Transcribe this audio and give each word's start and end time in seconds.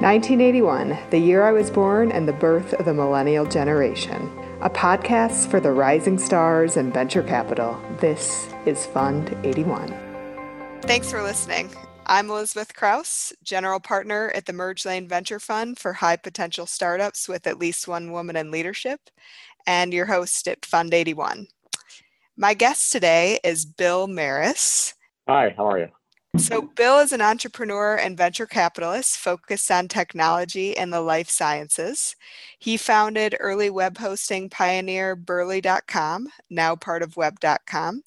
1981, 0.00 0.96
the 1.10 1.18
year 1.18 1.42
I 1.42 1.50
was 1.50 1.72
born 1.72 2.12
and 2.12 2.28
the 2.28 2.32
birth 2.32 2.72
of 2.74 2.84
the 2.84 2.94
millennial 2.94 3.44
generation. 3.44 4.30
A 4.60 4.70
podcast 4.70 5.50
for 5.50 5.58
the 5.58 5.72
rising 5.72 6.18
stars 6.18 6.76
and 6.76 6.94
venture 6.94 7.24
capital. 7.24 7.76
This 7.98 8.48
is 8.64 8.86
Fund 8.86 9.36
81. 9.42 9.92
Thanks 10.82 11.10
for 11.10 11.20
listening. 11.20 11.70
I'm 12.06 12.30
Elizabeth 12.30 12.76
Kraus, 12.76 13.32
General 13.42 13.80
Partner 13.80 14.30
at 14.36 14.46
the 14.46 14.52
Merge 14.52 14.86
Lane 14.86 15.08
Venture 15.08 15.40
Fund 15.40 15.80
for 15.80 15.94
high 15.94 16.16
potential 16.16 16.66
startups 16.66 17.28
with 17.28 17.48
at 17.48 17.58
least 17.58 17.88
one 17.88 18.12
woman 18.12 18.36
in 18.36 18.52
leadership, 18.52 19.00
and 19.66 19.92
your 19.92 20.06
host 20.06 20.46
at 20.46 20.64
Fund 20.64 20.94
81. 20.94 21.48
My 22.36 22.54
guest 22.54 22.92
today 22.92 23.40
is 23.42 23.66
Bill 23.66 24.06
Maris. 24.06 24.94
Hi, 25.26 25.52
how 25.56 25.66
are 25.66 25.78
you? 25.80 25.88
So, 26.36 26.60
mm-hmm. 26.60 26.74
Bill 26.76 26.98
is 26.98 27.12
an 27.12 27.22
entrepreneur 27.22 27.96
and 27.96 28.16
venture 28.16 28.46
capitalist 28.46 29.16
focused 29.16 29.70
on 29.70 29.88
technology 29.88 30.76
and 30.76 30.92
the 30.92 31.00
life 31.00 31.30
sciences. 31.30 32.14
He 32.58 32.76
founded 32.76 33.34
early 33.40 33.70
web 33.70 33.96
hosting 33.96 34.50
pioneer 34.50 35.16
Burlee.com, 35.16 36.28
now 36.50 36.76
part 36.76 37.02
of 37.02 37.16
Web.com, 37.16 38.02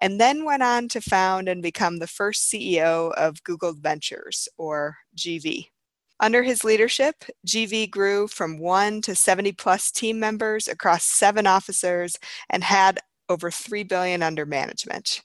and 0.00 0.20
then 0.20 0.44
went 0.44 0.64
on 0.64 0.88
to 0.88 1.00
found 1.00 1.48
and 1.48 1.62
become 1.62 1.98
the 1.98 2.08
first 2.08 2.50
CEO 2.50 3.12
of 3.12 3.44
Google 3.44 3.74
Ventures, 3.74 4.48
or 4.58 4.96
GV. 5.16 5.68
Under 6.18 6.42
his 6.42 6.64
leadership, 6.64 7.24
GV 7.46 7.90
grew 7.90 8.26
from 8.26 8.58
one 8.58 9.00
to 9.02 9.14
70 9.14 9.52
plus 9.52 9.90
team 9.92 10.18
members 10.18 10.66
across 10.66 11.04
seven 11.04 11.46
officers 11.46 12.16
and 12.50 12.64
had 12.64 12.98
over 13.28 13.50
3 13.50 13.84
billion 13.84 14.22
under 14.22 14.46
management. 14.46 15.22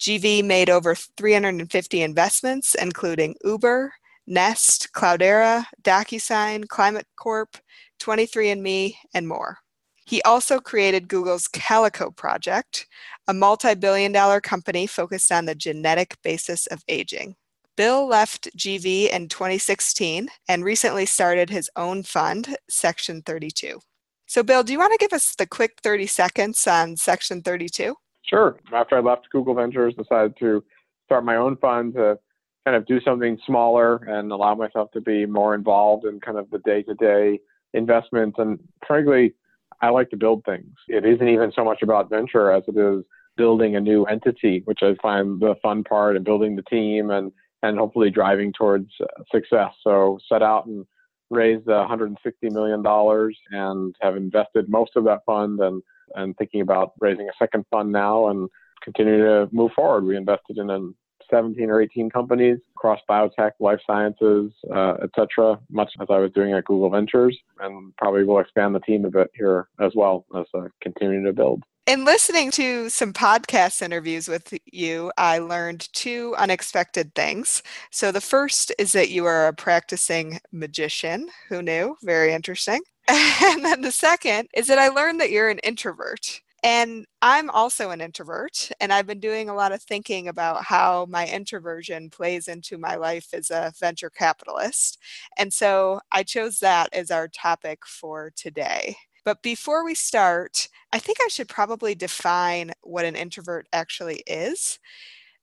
GV 0.00 0.44
made 0.44 0.70
over 0.70 0.94
350 0.94 2.02
investments, 2.02 2.74
including 2.74 3.36
Uber, 3.44 3.92
Nest, 4.26 4.92
Cloudera, 4.92 5.64
DocuSign, 5.82 6.68
Climate 6.68 7.06
Corp, 7.16 7.56
23andMe, 8.00 8.94
and 9.14 9.26
more. 9.26 9.58
He 10.04 10.22
also 10.22 10.58
created 10.58 11.08
Google's 11.08 11.48
Calico 11.48 12.10
project, 12.10 12.86
a 13.26 13.34
multi 13.34 13.74
billion 13.74 14.12
dollar 14.12 14.40
company 14.40 14.86
focused 14.86 15.30
on 15.32 15.44
the 15.44 15.54
genetic 15.54 16.16
basis 16.22 16.66
of 16.68 16.82
aging. 16.88 17.36
Bill 17.76 18.06
left 18.06 18.48
GV 18.56 19.10
in 19.10 19.28
2016 19.28 20.28
and 20.48 20.64
recently 20.64 21.06
started 21.06 21.50
his 21.50 21.70
own 21.76 22.02
fund, 22.02 22.56
Section 22.68 23.22
32. 23.22 23.78
So, 24.26 24.42
Bill, 24.42 24.62
do 24.62 24.72
you 24.72 24.78
want 24.78 24.92
to 24.92 24.98
give 24.98 25.12
us 25.12 25.34
the 25.34 25.46
quick 25.46 25.78
30 25.82 26.06
seconds 26.06 26.66
on 26.66 26.96
Section 26.96 27.42
32? 27.42 27.94
Sure. 28.28 28.58
After 28.72 28.96
I 28.96 29.00
left 29.00 29.30
Google 29.30 29.54
Ventures, 29.54 29.94
decided 29.94 30.36
to 30.38 30.62
start 31.06 31.24
my 31.24 31.36
own 31.36 31.56
fund 31.56 31.94
to 31.94 32.18
kind 32.64 32.76
of 32.76 32.84
do 32.86 33.00
something 33.00 33.38
smaller 33.46 33.96
and 33.96 34.30
allow 34.30 34.54
myself 34.54 34.90
to 34.92 35.00
be 35.00 35.24
more 35.24 35.54
involved 35.54 36.04
in 36.04 36.20
kind 36.20 36.36
of 36.36 36.50
the 36.50 36.58
day-to-day 36.58 37.40
investments. 37.72 38.36
And 38.38 38.58
frankly, 38.86 39.34
I 39.80 39.88
like 39.88 40.10
to 40.10 40.16
build 40.16 40.44
things. 40.44 40.74
It 40.88 41.06
isn't 41.06 41.28
even 41.28 41.52
so 41.54 41.64
much 41.64 41.82
about 41.82 42.10
venture 42.10 42.50
as 42.50 42.64
it 42.68 42.76
is 42.76 43.04
building 43.36 43.76
a 43.76 43.80
new 43.80 44.04
entity, 44.04 44.62
which 44.66 44.80
I 44.82 44.94
find 45.00 45.40
the 45.40 45.54
fun 45.62 45.84
part 45.84 46.16
and 46.16 46.24
building 46.24 46.56
the 46.56 46.62
team 46.62 47.10
and 47.10 47.32
and 47.62 47.76
hopefully 47.76 48.08
driving 48.10 48.52
towards 48.52 48.88
uh, 49.00 49.06
success. 49.32 49.72
So 49.82 50.18
set 50.28 50.42
out 50.42 50.66
and 50.66 50.86
raised 51.30 51.66
160 51.66 52.50
million 52.50 52.82
dollars 52.82 53.36
and 53.50 53.94
have 54.00 54.16
invested 54.16 54.68
most 54.68 54.92
of 54.94 55.04
that 55.04 55.24
fund 55.26 55.58
and 55.60 55.82
and 56.14 56.36
thinking 56.36 56.60
about 56.60 56.92
raising 57.00 57.28
a 57.28 57.32
second 57.38 57.64
fund 57.70 57.92
now 57.92 58.28
and 58.28 58.48
continue 58.82 59.18
to 59.18 59.48
move 59.52 59.72
forward. 59.72 60.04
We 60.04 60.16
invested 60.16 60.58
in 60.58 60.94
17 61.30 61.70
or 61.70 61.82
18 61.82 62.10
companies 62.10 62.58
across 62.76 63.00
biotech, 63.08 63.52
life 63.60 63.80
sciences, 63.86 64.52
uh, 64.74 64.94
etc. 65.02 65.58
Much 65.70 65.92
as 66.00 66.08
I 66.10 66.18
was 66.18 66.32
doing 66.32 66.52
at 66.52 66.64
Google 66.64 66.90
Ventures, 66.90 67.36
and 67.60 67.94
probably 67.96 68.24
will 68.24 68.38
expand 68.38 68.74
the 68.74 68.80
team 68.80 69.04
a 69.04 69.10
bit 69.10 69.30
here 69.34 69.68
as 69.80 69.92
well 69.94 70.24
as 70.36 70.46
uh, 70.54 70.68
continuing 70.80 71.24
to 71.24 71.32
build. 71.32 71.62
In 71.86 72.04
listening 72.04 72.50
to 72.50 72.90
some 72.90 73.14
podcast 73.14 73.80
interviews 73.80 74.28
with 74.28 74.52
you, 74.66 75.10
I 75.16 75.38
learned 75.38 75.88
two 75.94 76.34
unexpected 76.36 77.14
things. 77.14 77.62
So, 77.90 78.12
the 78.12 78.20
first 78.20 78.72
is 78.78 78.92
that 78.92 79.08
you 79.08 79.24
are 79.24 79.48
a 79.48 79.54
practicing 79.54 80.38
magician. 80.52 81.30
Who 81.48 81.62
knew? 81.62 81.96
Very 82.02 82.34
interesting. 82.34 82.80
And 83.44 83.64
then 83.64 83.80
the 83.82 83.92
second 83.92 84.48
is 84.54 84.66
that 84.66 84.78
I 84.78 84.88
learned 84.88 85.20
that 85.20 85.30
you're 85.30 85.48
an 85.48 85.58
introvert. 85.60 86.40
And 86.64 87.06
I'm 87.22 87.50
also 87.50 87.90
an 87.90 88.00
introvert, 88.00 88.72
and 88.80 88.92
I've 88.92 89.06
been 89.06 89.20
doing 89.20 89.48
a 89.48 89.54
lot 89.54 89.70
of 89.70 89.80
thinking 89.80 90.26
about 90.26 90.64
how 90.64 91.06
my 91.08 91.24
introversion 91.28 92.10
plays 92.10 92.48
into 92.48 92.76
my 92.78 92.96
life 92.96 93.28
as 93.32 93.50
a 93.50 93.72
venture 93.78 94.10
capitalist. 94.10 94.98
And 95.36 95.52
so 95.54 96.00
I 96.10 96.24
chose 96.24 96.58
that 96.58 96.88
as 96.92 97.12
our 97.12 97.28
topic 97.28 97.86
for 97.86 98.32
today. 98.34 98.96
But 99.24 99.40
before 99.42 99.84
we 99.84 99.94
start, 99.94 100.68
I 100.92 100.98
think 100.98 101.18
I 101.24 101.28
should 101.28 101.48
probably 101.48 101.94
define 101.94 102.72
what 102.82 103.04
an 103.04 103.14
introvert 103.14 103.68
actually 103.72 104.24
is. 104.26 104.80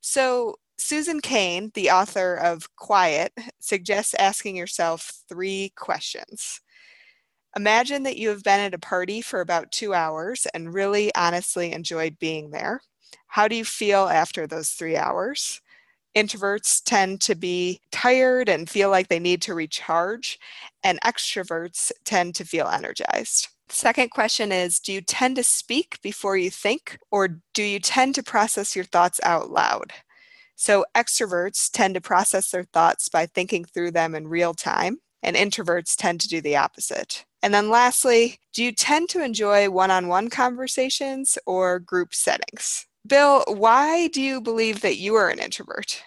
So, 0.01 0.55
Susan 0.77 1.21
Cain, 1.21 1.71
the 1.75 1.91
author 1.91 2.35
of 2.35 2.75
Quiet, 2.75 3.33
suggests 3.59 4.13
asking 4.15 4.57
yourself 4.57 5.13
three 5.29 5.73
questions. 5.77 6.61
Imagine 7.55 8.03
that 8.03 8.17
you 8.17 8.29
have 8.29 8.43
been 8.43 8.59
at 8.59 8.73
a 8.73 8.79
party 8.79 9.21
for 9.21 9.39
about 9.41 9.71
two 9.71 9.93
hours 9.93 10.45
and 10.53 10.73
really 10.73 11.13
honestly 11.15 11.71
enjoyed 11.71 12.19
being 12.19 12.51
there. 12.51 12.81
How 13.27 13.47
do 13.47 13.55
you 13.55 13.65
feel 13.65 14.07
after 14.07 14.45
those 14.45 14.71
three 14.71 14.97
hours? 14.97 15.61
Introverts 16.15 16.83
tend 16.83 17.21
to 17.21 17.35
be 17.35 17.81
tired 17.91 18.49
and 18.49 18.69
feel 18.69 18.89
like 18.89 19.09
they 19.09 19.19
need 19.19 19.41
to 19.43 19.53
recharge, 19.53 20.39
and 20.83 20.99
extroverts 21.01 21.91
tend 22.05 22.35
to 22.35 22.45
feel 22.45 22.67
energized. 22.67 23.49
Second 23.69 24.09
question 24.11 24.51
is 24.51 24.79
Do 24.79 24.93
you 24.93 25.01
tend 25.01 25.35
to 25.37 25.43
speak 25.43 26.01
before 26.01 26.37
you 26.37 26.49
think, 26.49 26.99
or 27.11 27.41
do 27.53 27.63
you 27.63 27.79
tend 27.79 28.15
to 28.15 28.23
process 28.23 28.75
your 28.75 28.85
thoughts 28.85 29.19
out 29.23 29.51
loud? 29.51 29.93
So, 30.55 30.85
extroverts 30.95 31.69
tend 31.71 31.95
to 31.95 32.01
process 32.01 32.51
their 32.51 32.65
thoughts 32.65 33.09
by 33.09 33.25
thinking 33.27 33.65
through 33.65 33.91
them 33.91 34.15
in 34.15 34.27
real 34.27 34.53
time, 34.53 34.99
and 35.25 35.35
introverts 35.35 35.95
tend 35.97 36.21
to 36.21 36.29
do 36.29 36.39
the 36.39 36.55
opposite. 36.55 37.25
And 37.41 37.53
then 37.53 37.69
lastly, 37.69 38.39
do 38.53 38.63
you 38.63 38.71
tend 38.71 39.09
to 39.09 39.23
enjoy 39.23 39.69
one 39.69 39.91
on 39.91 40.07
one 40.07 40.29
conversations 40.29 41.37
or 41.45 41.79
group 41.79 42.13
settings? 42.13 42.85
Bill, 43.05 43.43
why 43.47 44.07
do 44.07 44.21
you 44.21 44.39
believe 44.39 44.81
that 44.81 44.97
you 44.97 45.15
are 45.15 45.29
an 45.29 45.39
introvert? 45.39 46.01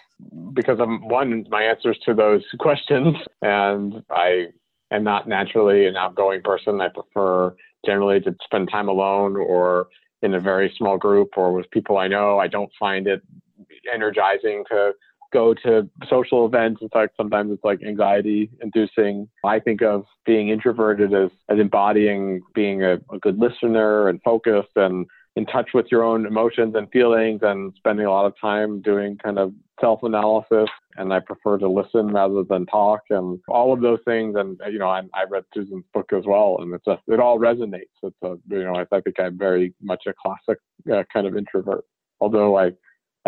Because 0.53 0.79
I'm 0.79 1.07
one, 1.07 1.45
my 1.49 1.63
answers 1.63 1.99
to 2.05 2.13
those 2.13 2.43
questions, 2.59 3.15
and 3.41 4.03
I 4.09 4.47
am 4.91 5.03
not 5.03 5.27
naturally 5.27 5.85
an 5.85 5.95
outgoing 5.95 6.41
person. 6.41 6.81
I 6.81 6.87
prefer 6.89 7.55
generally 7.85 8.19
to 8.21 8.35
spend 8.43 8.69
time 8.71 8.87
alone 8.87 9.35
or 9.35 9.87
in 10.21 10.33
a 10.33 10.39
very 10.39 10.73
small 10.77 10.97
group 10.97 11.29
or 11.37 11.53
with 11.53 11.69
people 11.71 11.97
I 11.97 12.07
know. 12.07 12.39
I 12.39 12.47
don't 12.47 12.71
find 12.77 13.07
it 13.07 13.21
energizing 13.93 14.63
to 14.69 14.93
go 15.31 15.53
to 15.53 15.89
social 16.09 16.45
events. 16.45 16.81
It's 16.81 16.93
like 16.93 17.11
sometimes 17.15 17.51
it's 17.51 17.63
like 17.63 17.81
anxiety 17.83 18.49
inducing. 18.61 19.27
I 19.43 19.59
think 19.59 19.81
of 19.81 20.05
being 20.25 20.49
introverted 20.49 21.13
as, 21.13 21.29
as 21.49 21.59
embodying 21.59 22.41
being 22.53 22.83
a, 22.83 22.95
a 23.11 23.19
good 23.21 23.37
listener 23.37 24.09
and 24.09 24.21
focused 24.23 24.75
and 24.75 25.05
in 25.35 25.45
touch 25.45 25.69
with 25.73 25.85
your 25.91 26.03
own 26.03 26.25
emotions 26.25 26.75
and 26.75 26.89
feelings 26.91 27.39
and 27.43 27.73
spending 27.77 28.05
a 28.05 28.11
lot 28.11 28.25
of 28.25 28.33
time 28.39 28.81
doing 28.81 29.17
kind 29.17 29.37
of 29.37 29.53
self 29.79 30.01
analysis. 30.03 30.69
And 30.97 31.13
I 31.13 31.19
prefer 31.19 31.57
to 31.59 31.69
listen 31.69 32.07
rather 32.07 32.43
than 32.43 32.65
talk 32.65 33.01
and 33.09 33.39
all 33.47 33.71
of 33.71 33.79
those 33.79 33.99
things. 34.05 34.35
And, 34.37 34.59
you 34.69 34.79
know, 34.79 34.89
I, 34.89 35.01
I 35.13 35.23
read 35.29 35.45
Susan's 35.53 35.85
book 35.93 36.11
as 36.11 36.25
well. 36.25 36.57
And 36.59 36.73
it's 36.73 36.83
just, 36.83 37.01
it 37.07 37.21
all 37.21 37.39
resonates. 37.39 37.83
It's 38.03 38.17
a, 38.21 38.35
you 38.49 38.63
know, 38.65 38.75
I, 38.75 38.81
I 38.93 39.01
think 39.01 39.19
I'm 39.19 39.37
very 39.37 39.73
much 39.81 40.03
a 40.07 40.13
classic 40.21 40.59
uh, 40.91 41.03
kind 41.13 41.25
of 41.25 41.37
introvert. 41.37 41.85
Although 42.19 42.57
I 42.57 42.71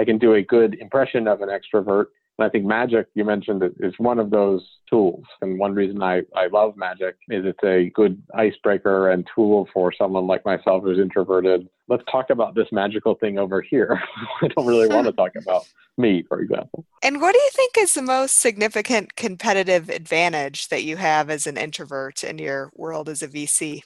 I 0.02 0.06
can 0.06 0.18
do 0.18 0.34
a 0.34 0.42
good 0.42 0.74
impression 0.82 1.28
of 1.28 1.42
an 1.42 1.50
extrovert. 1.50 2.06
And 2.40 2.48
I 2.48 2.50
think 2.50 2.66
magic, 2.66 3.06
you 3.14 3.24
mentioned, 3.24 3.62
is 3.82 3.94
one 4.00 4.18
of 4.18 4.32
those 4.32 4.66
tools. 4.90 5.24
And 5.42 5.60
one 5.60 5.76
reason 5.76 6.02
I, 6.02 6.24
I 6.36 6.48
love 6.48 6.76
magic 6.76 7.18
is 7.30 7.46
it's 7.46 7.64
a 7.64 7.92
good 7.94 8.20
icebreaker 8.34 9.12
and 9.12 9.30
tool 9.36 9.70
for 9.72 9.94
someone 9.96 10.26
like 10.26 10.44
myself 10.44 10.82
who's 10.82 10.98
introverted. 10.98 11.70
Let's 11.88 12.02
talk 12.12 12.32
about 12.32 12.56
this 12.56 12.66
magical 12.72 13.14
thing 13.14 13.38
over 13.38 13.62
here. 13.62 14.02
I 14.42 14.48
don't 14.48 14.66
really 14.66 14.88
want 14.88 15.06
to 15.06 15.14
talk 15.14 15.34
about 15.36 15.68
me, 16.00 16.24
for 16.28 16.40
example. 16.40 16.84
And 17.04 17.22
what 17.22 17.34
do 17.34 17.40
you 17.40 17.50
think 17.54 17.78
is 17.78 17.94
the 17.94 18.02
most 18.02 18.40
significant 18.40 19.16
competitive 19.16 19.88
advantage 19.90 20.70
that 20.70 20.84
you 20.84 20.98
have 20.98 21.30
as 21.30 21.46
an 21.46 21.58
introvert 21.58 22.24
in 22.24 22.40
your 22.40 22.72
world 22.74 23.08
as 23.08 23.22
a 23.22 23.28
VC? 23.28 23.84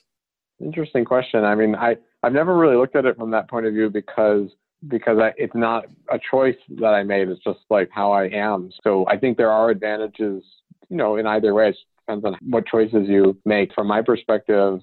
Interesting 0.62 1.04
question. 1.04 1.44
I 1.44 1.56
mean, 1.56 1.76
I, 1.76 1.98
I've 2.24 2.32
never 2.32 2.56
really 2.56 2.78
looked 2.78 2.96
at 2.96 3.04
it 3.04 3.18
from 3.18 3.32
that 3.32 3.50
point 3.50 3.66
of 3.66 3.74
view 3.74 3.90
because 3.90 4.50
because 4.88 5.18
I, 5.20 5.34
it's 5.38 5.56
not 5.56 5.86
a 6.12 6.20
choice 6.32 6.58
that 6.80 6.94
I 6.94 7.04
made. 7.04 7.30
It's 7.30 7.44
just 7.44 7.60
like 7.70 7.90
how 7.92 8.12
I 8.12 8.26
am. 8.26 8.72
So 8.84 9.06
I 9.08 9.18
think 9.18 9.38
there 9.38 9.52
are 9.52 9.70
advantages, 9.70 10.44
you 10.90 10.98
know, 10.98 11.18
in 11.18 11.26
either 11.26 11.54
way. 11.54 11.70
It 11.70 11.78
depends 12.00 12.26
on 12.26 12.38
what 12.50 12.66
choices 12.68 13.08
you 13.08 13.38
make. 13.46 13.74
From 13.74 13.88
my 13.88 14.02
perspective, 14.02 14.80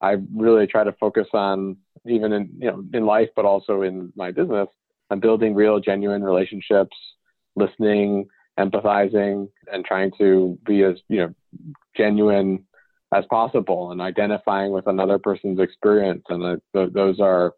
I 0.00 0.16
really 0.34 0.66
try 0.66 0.84
to 0.84 0.92
focus 0.92 1.26
on 1.32 1.76
even 2.06 2.32
in 2.32 2.50
you 2.58 2.70
know 2.70 2.84
in 2.92 3.06
life, 3.06 3.28
but 3.36 3.44
also 3.44 3.82
in 3.82 4.12
my 4.16 4.32
business, 4.32 4.68
on 5.10 5.20
building 5.20 5.54
real, 5.54 5.78
genuine 5.78 6.22
relationships, 6.22 6.96
listening, 7.54 8.26
empathizing, 8.58 9.48
and 9.72 9.84
trying 9.84 10.10
to 10.18 10.58
be 10.66 10.82
as 10.82 10.96
you 11.08 11.18
know 11.18 11.34
genuine 11.96 12.64
as 13.12 13.24
possible 13.26 13.92
and 13.92 14.00
identifying 14.00 14.72
with 14.72 14.86
another 14.86 15.18
person's 15.18 15.60
experience 15.60 16.22
and 16.30 16.42
uh, 16.42 16.56
th- 16.72 16.92
those 16.92 17.20
are 17.20 17.52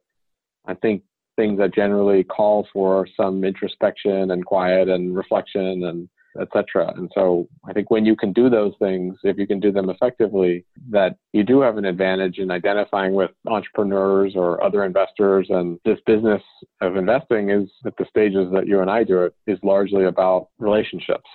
i 0.67 0.75
think 0.75 1.03
things 1.37 1.59
that 1.59 1.75
generally 1.75 2.25
call 2.25 2.67
for 2.73 3.07
some 3.17 3.45
introspection 3.45 4.31
and 4.31 4.45
quiet 4.45 4.89
and 4.89 5.17
reflection 5.17 5.85
and 5.85 6.09
etc. 6.41 6.93
And 6.97 7.11
so 7.15 7.49
I 7.65 7.73
think 7.73 7.91
when 7.91 8.05
you 8.05 8.17
can 8.17 8.33
do 8.33 8.51
those 8.51 8.73
things, 8.79 9.17
if 9.23 9.39
you 9.39 9.47
can 9.47 9.61
do 9.61 9.73
them 9.73 9.89
effectively, 9.91 10.65
that 10.91 11.17
you 11.33 11.45
do 11.45 11.61
have 11.61 11.77
an 11.77 11.85
advantage 11.85 12.39
in 12.39 12.51
identifying 12.51 13.15
with 13.15 13.31
entrepreneurs 13.47 14.35
or 14.35 14.63
other 14.63 14.85
investors. 14.85 15.47
And 15.51 15.79
this 15.85 15.99
business 16.07 16.43
of 16.81 16.97
investing 16.97 17.51
is 17.51 17.71
at 17.87 17.97
the 17.97 18.07
stages 18.09 18.49
that 18.53 18.67
you 18.67 18.81
and 18.81 18.91
I 18.91 19.05
do 19.05 19.23
it 19.23 19.35
is 19.47 19.59
largely 19.63 20.05
about 20.05 20.49
relationships. 20.59 21.29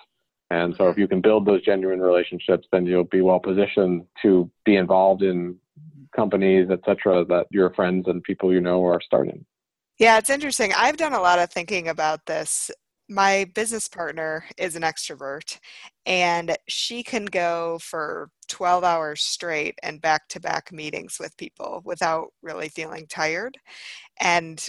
And 0.52 0.74
so 0.78 0.90
if 0.90 0.98
you 0.98 1.08
can 1.08 1.22
build 1.22 1.46
those 1.46 1.64
genuine 1.64 2.02
relationships, 2.02 2.68
then 2.72 2.86
you'll 2.86 3.04
be 3.04 3.22
well 3.22 3.40
positioned 3.40 4.06
to 4.24 4.50
be 4.66 4.78
involved 4.78 5.22
in 5.22 5.58
companies, 6.16 6.70
etc., 6.72 7.24
that 7.26 7.46
your 7.52 7.70
friends 7.76 8.08
and 8.08 8.24
people 8.24 8.52
you 8.52 8.60
know 8.60 8.84
are 8.84 9.00
starting. 9.00 9.46
Yeah, 10.00 10.18
it's 10.18 10.30
interesting. 10.30 10.72
I've 10.76 10.98
done 10.98 11.14
a 11.14 11.20
lot 11.22 11.40
of 11.40 11.52
thinking 11.52 11.90
about 11.90 12.26
this. 12.26 12.72
My 13.10 13.46
business 13.56 13.88
partner 13.88 14.46
is 14.58 14.76
an 14.76 14.84
extrovert 14.84 15.58
and 16.06 16.56
she 16.68 17.04
can 17.04 17.26
go 17.26 17.80
for 17.82 18.30
12 18.48 18.84
hours 18.84 19.22
straight 19.22 19.76
and 19.84 20.02
back 20.02 20.28
to 20.30 20.40
back 20.40 20.72
meetings 20.72 21.18
with 21.20 21.36
people 21.38 21.82
without 21.86 22.28
really 22.44 22.70
feeling 22.70 23.08
tired. 23.08 23.58
And 24.22 24.66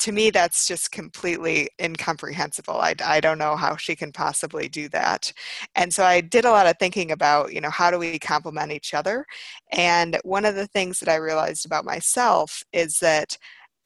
to 0.00 0.12
me 0.12 0.30
that's 0.30 0.66
just 0.68 0.92
completely 0.92 1.68
incomprehensible. 1.82 2.76
I, 2.80 2.94
I 3.04 3.20
don't 3.20 3.38
know 3.38 3.56
how 3.56 3.76
she 3.76 3.96
can 3.96 4.12
possibly 4.12 4.68
do 4.68 4.88
that. 4.90 5.32
And 5.76 5.92
so 5.92 6.04
i 6.04 6.20
did 6.20 6.44
a 6.44 6.50
lot 6.50 6.66
of 6.68 6.76
thinking 6.78 7.10
about 7.12 7.52
you 7.52 7.60
know 7.60 7.70
how 7.70 7.90
do 7.90 7.98
we 7.98 8.18
complement 8.18 8.72
each 8.72 8.94
other? 8.94 9.26
And 9.72 10.18
one 10.24 10.44
of 10.44 10.54
the 10.56 10.66
things 10.68 11.00
that 11.00 11.08
i 11.08 11.16
realized 11.16 11.66
about 11.66 11.84
myself 11.84 12.62
is 12.72 12.98
that 13.00 13.36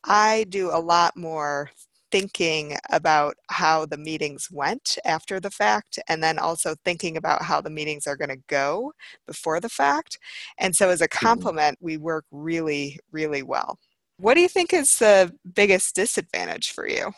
i 0.05 0.45
do 0.49 0.71
a 0.71 0.79
lot 0.79 1.17
more 1.17 1.71
thinking 2.11 2.77
about 2.91 3.35
how 3.49 3.87
the 3.87 3.97
meetings 3.97 4.49
went 4.53 4.99
after 5.05 5.41
the 5.41 5.51
fact 5.51 5.99
and 6.09 6.23
then 6.23 6.39
also 6.39 6.75
thinking 6.85 7.17
about 7.17 7.43
how 7.43 7.61
the 7.61 7.71
meetings 7.71 8.07
are 8.07 8.17
going 8.17 8.29
to 8.29 8.43
go 8.49 8.93
before 9.27 9.61
the 9.61 9.69
fact 9.69 10.19
and 10.59 10.77
so 10.77 10.91
as 10.91 11.01
a 11.01 11.09
mm-hmm. 11.09 11.27
complement 11.27 11.79
we 11.81 11.97
work 11.97 12.25
really 12.31 12.99
really 13.11 13.43
well 13.43 13.79
what 14.19 14.35
do 14.35 14.41
you 14.41 14.49
think 14.49 14.73
is 14.73 14.99
the 14.99 15.33
biggest 15.55 15.95
disadvantage 15.95 16.71
for 16.71 16.87
you 16.87 17.13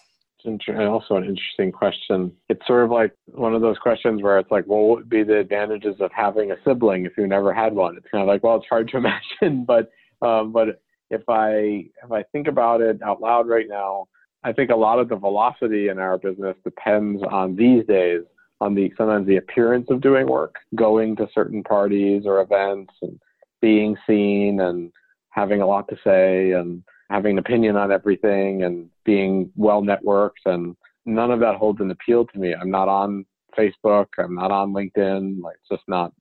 also 0.87 1.17
an 1.17 1.25
interesting 1.25 1.73
question. 1.73 2.31
It's 2.51 2.67
sort 2.67 2.85
of 2.85 2.91
like 2.91 3.15
one 3.27 3.55
of 3.55 3.63
those 3.63 3.79
questions 3.79 4.23
where 4.23 4.39
it's 4.39 4.51
like, 4.51 4.65
well, 4.67 4.81
what 4.81 4.99
would 4.99 5.09
be 5.09 5.23
the 5.23 5.39
advantages 5.39 5.97
of 6.01 6.11
having 6.13 6.51
a 6.51 6.57
sibling 6.65 7.07
if 7.07 7.13
you 7.17 7.27
never 7.27 7.53
had 7.53 7.73
one? 7.75 7.97
It's 7.97 8.07
kind 8.11 8.21
of 8.21 8.29
like, 8.29 8.45
well, 8.45 8.57
it's 8.57 8.67
hard 8.69 8.89
to 8.89 8.97
imagine, 8.99 9.65
but 9.65 9.91
um, 10.21 10.53
but 10.53 10.83
if 11.15 11.29
I 11.29 11.87
if 12.03 12.13
I 12.13 12.23
think 12.33 12.49
about 12.49 12.81
it 12.81 13.01
out 13.03 13.21
loud 13.21 13.49
right 13.49 13.69
now, 13.69 14.09
I 14.43 14.53
think 14.53 14.71
a 14.71 14.77
lot 14.77 14.99
of 14.99 15.09
the 15.09 15.17
velocity 15.17 15.89
in 15.89 15.99
our 15.99 16.19
business 16.19 16.57
depends 16.65 17.23
on 17.31 17.57
these 17.57 17.87
days 17.87 18.23
on 18.61 18.75
the 18.75 18.93
sometimes 18.97 19.27
the 19.27 19.37
appearance 19.37 19.87
of 19.91 20.01
doing 20.01 20.27
work, 20.27 20.57
going 20.75 21.17
to 21.17 21.29
certain 21.35 21.63
parties 21.63 22.25
or 22.27 22.41
events 22.41 22.93
and 23.03 23.19
being 23.61 23.97
seen 24.07 24.61
and 24.61 24.93
having 25.31 25.61
a 25.63 25.67
lot 25.67 25.89
to 25.89 25.97
say 26.05 26.53
and 26.53 26.83
having 27.11 27.33
an 27.33 27.39
opinion 27.39 27.77
on 27.77 27.93
everything 27.93 28.63
and 28.65 28.89
being 29.05 29.51
well 29.57 29.83
networked 29.83 30.45
and 30.47 30.77
none 31.07 31.31
of 31.31 31.41
that 31.41 31.57
holds 31.57 31.81
an 31.81 31.91
appeal 31.91 32.27
to 32.27 32.39
me. 32.39 32.55
I'm 32.55 32.71
not 32.71 32.89
on 32.89 33.25
Facebook, 33.59 34.07
I'm 34.19 34.35
not 34.35 34.51
on 34.51 34.73
LinkedIn, 34.73 35.43
like 35.43 35.57
it's 35.61 35.69
just 35.71 35.89
not 35.89 36.13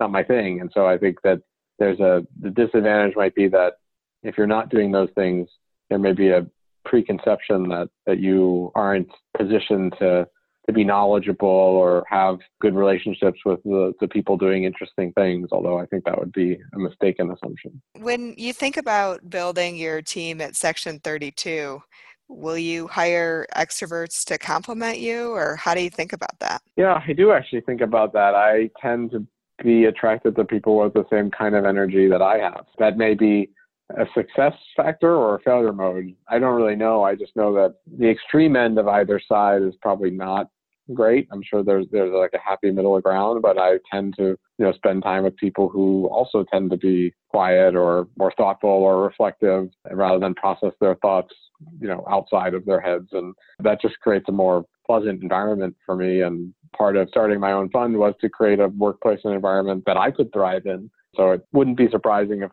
not 0.00 0.10
my 0.10 0.22
thing. 0.22 0.60
And 0.60 0.70
so 0.74 0.86
I 0.86 0.98
think 0.98 1.22
that 1.22 1.40
there's 1.78 2.00
a 2.00 2.26
the 2.40 2.50
disadvantage 2.50 3.16
might 3.16 3.34
be 3.34 3.48
that 3.48 3.74
if 4.22 4.36
you're 4.36 4.46
not 4.46 4.68
doing 4.68 4.92
those 4.92 5.10
things, 5.14 5.48
there 5.88 5.98
may 5.98 6.12
be 6.12 6.30
a 6.30 6.46
preconception 6.84 7.68
that 7.68 7.88
that 8.06 8.20
you 8.20 8.70
aren't 8.74 9.08
positioned 9.36 9.94
to 9.98 10.26
to 10.66 10.72
be 10.72 10.84
knowledgeable 10.84 11.48
or 11.48 12.04
have 12.08 12.38
good 12.60 12.74
relationships 12.74 13.38
with 13.44 13.62
the, 13.62 13.92
the 14.00 14.08
people 14.08 14.36
doing 14.36 14.64
interesting 14.64 15.12
things, 15.12 15.48
although 15.52 15.78
I 15.78 15.86
think 15.86 16.04
that 16.04 16.18
would 16.18 16.32
be 16.32 16.58
a 16.74 16.78
mistaken 16.78 17.30
assumption. 17.30 17.80
When 18.00 18.34
you 18.36 18.52
think 18.52 18.76
about 18.76 19.30
building 19.30 19.76
your 19.76 20.02
team 20.02 20.40
at 20.40 20.56
Section 20.56 20.98
32, 20.98 21.80
will 22.28 22.58
you 22.58 22.88
hire 22.88 23.46
extroverts 23.54 24.24
to 24.24 24.38
complement 24.38 24.98
you, 24.98 25.30
or 25.30 25.54
how 25.54 25.74
do 25.74 25.82
you 25.82 25.90
think 25.90 26.12
about 26.12 26.36
that? 26.40 26.60
Yeah, 26.76 27.00
I 27.06 27.12
do 27.12 27.30
actually 27.30 27.60
think 27.60 27.80
about 27.80 28.12
that. 28.14 28.34
I 28.34 28.70
tend 28.80 29.12
to 29.12 29.24
be 29.62 29.84
attracted 29.84 30.34
to 30.36 30.44
people 30.44 30.78
with 30.78 30.94
the 30.94 31.04
same 31.10 31.30
kind 31.30 31.54
of 31.54 31.64
energy 31.64 32.08
that 32.08 32.22
I 32.22 32.38
have. 32.38 32.66
That 32.78 32.98
may 32.98 33.14
be 33.14 33.50
a 33.90 34.04
success 34.14 34.54
factor 34.76 35.14
or 35.14 35.36
a 35.36 35.40
failure 35.40 35.72
mode. 35.72 36.14
I 36.28 36.38
don't 36.38 36.56
really 36.56 36.76
know. 36.76 37.04
I 37.04 37.14
just 37.14 37.36
know 37.36 37.54
that 37.54 37.76
the 37.98 38.10
extreme 38.10 38.56
end 38.56 38.78
of 38.78 38.88
either 38.88 39.20
side 39.28 39.62
is 39.62 39.74
probably 39.80 40.10
not 40.10 40.48
great. 40.94 41.28
I'm 41.32 41.42
sure 41.42 41.62
there's 41.62 41.86
there's 41.90 42.12
like 42.12 42.32
a 42.34 42.48
happy 42.48 42.70
middle 42.70 43.00
ground, 43.00 43.42
but 43.42 43.58
I 43.58 43.78
tend 43.92 44.14
to 44.16 44.36
you 44.58 44.64
know 44.64 44.72
spend 44.72 45.02
time 45.02 45.24
with 45.24 45.36
people 45.36 45.68
who 45.68 46.08
also 46.08 46.44
tend 46.52 46.70
to 46.70 46.76
be 46.76 47.12
quiet 47.28 47.74
or 47.74 48.08
more 48.18 48.32
thoughtful 48.36 48.70
or 48.70 49.02
reflective 49.02 49.68
rather 49.90 50.18
than 50.18 50.34
process 50.34 50.72
their 50.80 50.96
thoughts 50.96 51.34
you 51.80 51.88
know 51.88 52.04
outside 52.08 52.54
of 52.54 52.64
their 52.64 52.80
heads, 52.80 53.08
and 53.12 53.34
that 53.60 53.80
just 53.80 53.98
creates 54.00 54.26
a 54.28 54.32
more 54.32 54.64
pleasant 54.86 55.22
environment 55.22 55.74
for 55.84 55.96
me. 55.96 56.22
And 56.22 56.52
part 56.76 56.96
of 56.96 57.08
starting 57.08 57.40
my 57.40 57.52
own 57.52 57.70
fund 57.70 57.96
was 57.96 58.14
to 58.20 58.28
create 58.28 58.60
a 58.60 58.68
workplace 58.68 59.20
and 59.24 59.34
environment 59.34 59.84
that 59.86 59.96
I 59.96 60.10
could 60.10 60.32
thrive 60.32 60.66
in. 60.66 60.90
So 61.16 61.32
it 61.32 61.46
wouldn't 61.52 61.78
be 61.78 61.88
surprising 61.90 62.42
if 62.42 62.50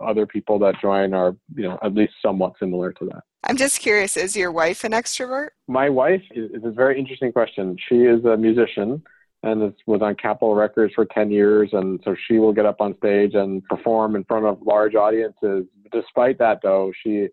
other 0.00 0.26
people 0.26 0.58
that 0.60 0.80
join 0.80 1.14
are, 1.14 1.36
you 1.54 1.64
know, 1.64 1.78
at 1.82 1.94
least 1.94 2.14
somewhat 2.22 2.54
similar 2.58 2.92
to 2.92 3.04
that. 3.06 3.22
I'm 3.44 3.56
just 3.56 3.80
curious, 3.80 4.16
is 4.16 4.36
your 4.36 4.52
wife 4.52 4.84
an 4.84 4.92
extrovert? 4.92 5.50
My 5.68 5.90
wife 5.90 6.22
is, 6.34 6.50
is 6.52 6.64
a 6.64 6.70
very 6.70 6.98
interesting 6.98 7.32
question. 7.32 7.76
She 7.88 7.96
is 7.96 8.24
a 8.24 8.36
musician 8.36 9.02
and 9.42 9.74
was 9.86 10.00
on 10.00 10.14
Capitol 10.14 10.54
Records 10.54 10.94
for 10.94 11.04
10 11.04 11.30
years. 11.30 11.68
And 11.72 12.00
so 12.04 12.16
she 12.26 12.38
will 12.38 12.52
get 12.52 12.64
up 12.64 12.80
on 12.80 12.96
stage 12.96 13.34
and 13.34 13.62
perform 13.64 14.16
in 14.16 14.24
front 14.24 14.46
of 14.46 14.62
large 14.62 14.94
audiences. 14.94 15.66
Despite 15.92 16.38
that, 16.38 16.60
though, 16.62 16.92
she, 17.02 17.28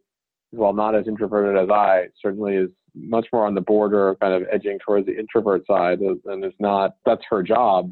while 0.52 0.74
not 0.74 0.94
as 0.94 1.08
introverted 1.08 1.62
as 1.64 1.70
I, 1.70 2.08
certainly 2.22 2.56
is 2.56 2.70
much 2.94 3.28
more 3.32 3.48
on 3.48 3.56
the 3.56 3.62
border, 3.62 4.18
kind 4.20 4.34
of 4.34 4.48
edging 4.52 4.78
towards 4.86 5.06
the 5.06 5.18
introvert 5.18 5.66
side. 5.66 6.00
Uh, 6.02 6.16
and 6.26 6.44
is 6.44 6.52
not, 6.60 6.96
that's 7.06 7.24
her 7.30 7.42
job. 7.42 7.92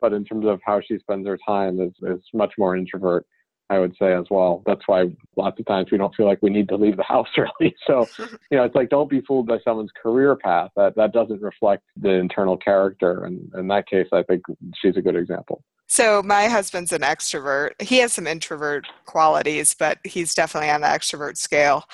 But 0.00 0.14
in 0.14 0.24
terms 0.24 0.46
of 0.46 0.60
how 0.64 0.80
she 0.80 0.98
spends 0.98 1.26
her 1.26 1.38
time, 1.46 1.80
is, 1.80 1.92
is 2.02 2.22
much 2.32 2.54
more 2.56 2.74
introvert. 2.74 3.26
I 3.70 3.78
would 3.78 3.94
say 3.98 4.14
as 4.14 4.24
well. 4.30 4.62
That's 4.66 4.80
why 4.86 5.04
lots 5.36 5.60
of 5.60 5.66
times 5.66 5.90
we 5.90 5.98
don't 5.98 6.14
feel 6.14 6.26
like 6.26 6.38
we 6.40 6.50
need 6.50 6.68
to 6.70 6.76
leave 6.76 6.96
the 6.96 7.02
house 7.02 7.28
early. 7.38 7.74
So, 7.86 8.06
you 8.50 8.56
know, 8.56 8.64
it's 8.64 8.74
like 8.74 8.88
don't 8.88 9.10
be 9.10 9.20
fooled 9.22 9.46
by 9.46 9.58
someone's 9.64 9.90
career 10.02 10.36
path. 10.36 10.70
That 10.76 10.96
that 10.96 11.12
doesn't 11.12 11.42
reflect 11.42 11.84
the 11.96 12.10
internal 12.10 12.56
character. 12.56 13.24
And 13.24 13.52
in 13.54 13.68
that 13.68 13.88
case, 13.88 14.08
I 14.12 14.22
think 14.22 14.42
she's 14.80 14.96
a 14.96 15.02
good 15.02 15.16
example. 15.16 15.62
So 15.86 16.22
my 16.22 16.48
husband's 16.48 16.92
an 16.92 17.00
extrovert. 17.00 17.70
He 17.80 17.98
has 17.98 18.12
some 18.12 18.26
introvert 18.26 18.86
qualities, 19.06 19.74
but 19.74 19.98
he's 20.04 20.34
definitely 20.34 20.70
on 20.70 20.82
the 20.82 20.86
extrovert 20.86 21.38
scale. 21.38 21.84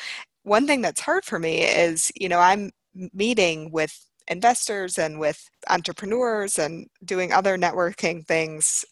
One 0.43 0.67
thing 0.67 0.81
that's 0.81 1.01
hard 1.01 1.25
for 1.25 1.39
me 1.39 1.63
is, 1.63 2.11
you 2.17 2.29
know, 2.29 2.41
I'm 2.41 2.73
meeting 3.13 3.71
with 3.71 4.05
investors 4.29 4.99
and 4.99 5.21
with 5.21 5.49
entrepreneurs 5.69 6.59
and 6.59 6.89
doing 7.05 7.33
other 7.33 7.57
networking 7.57 8.27
things 8.27 8.85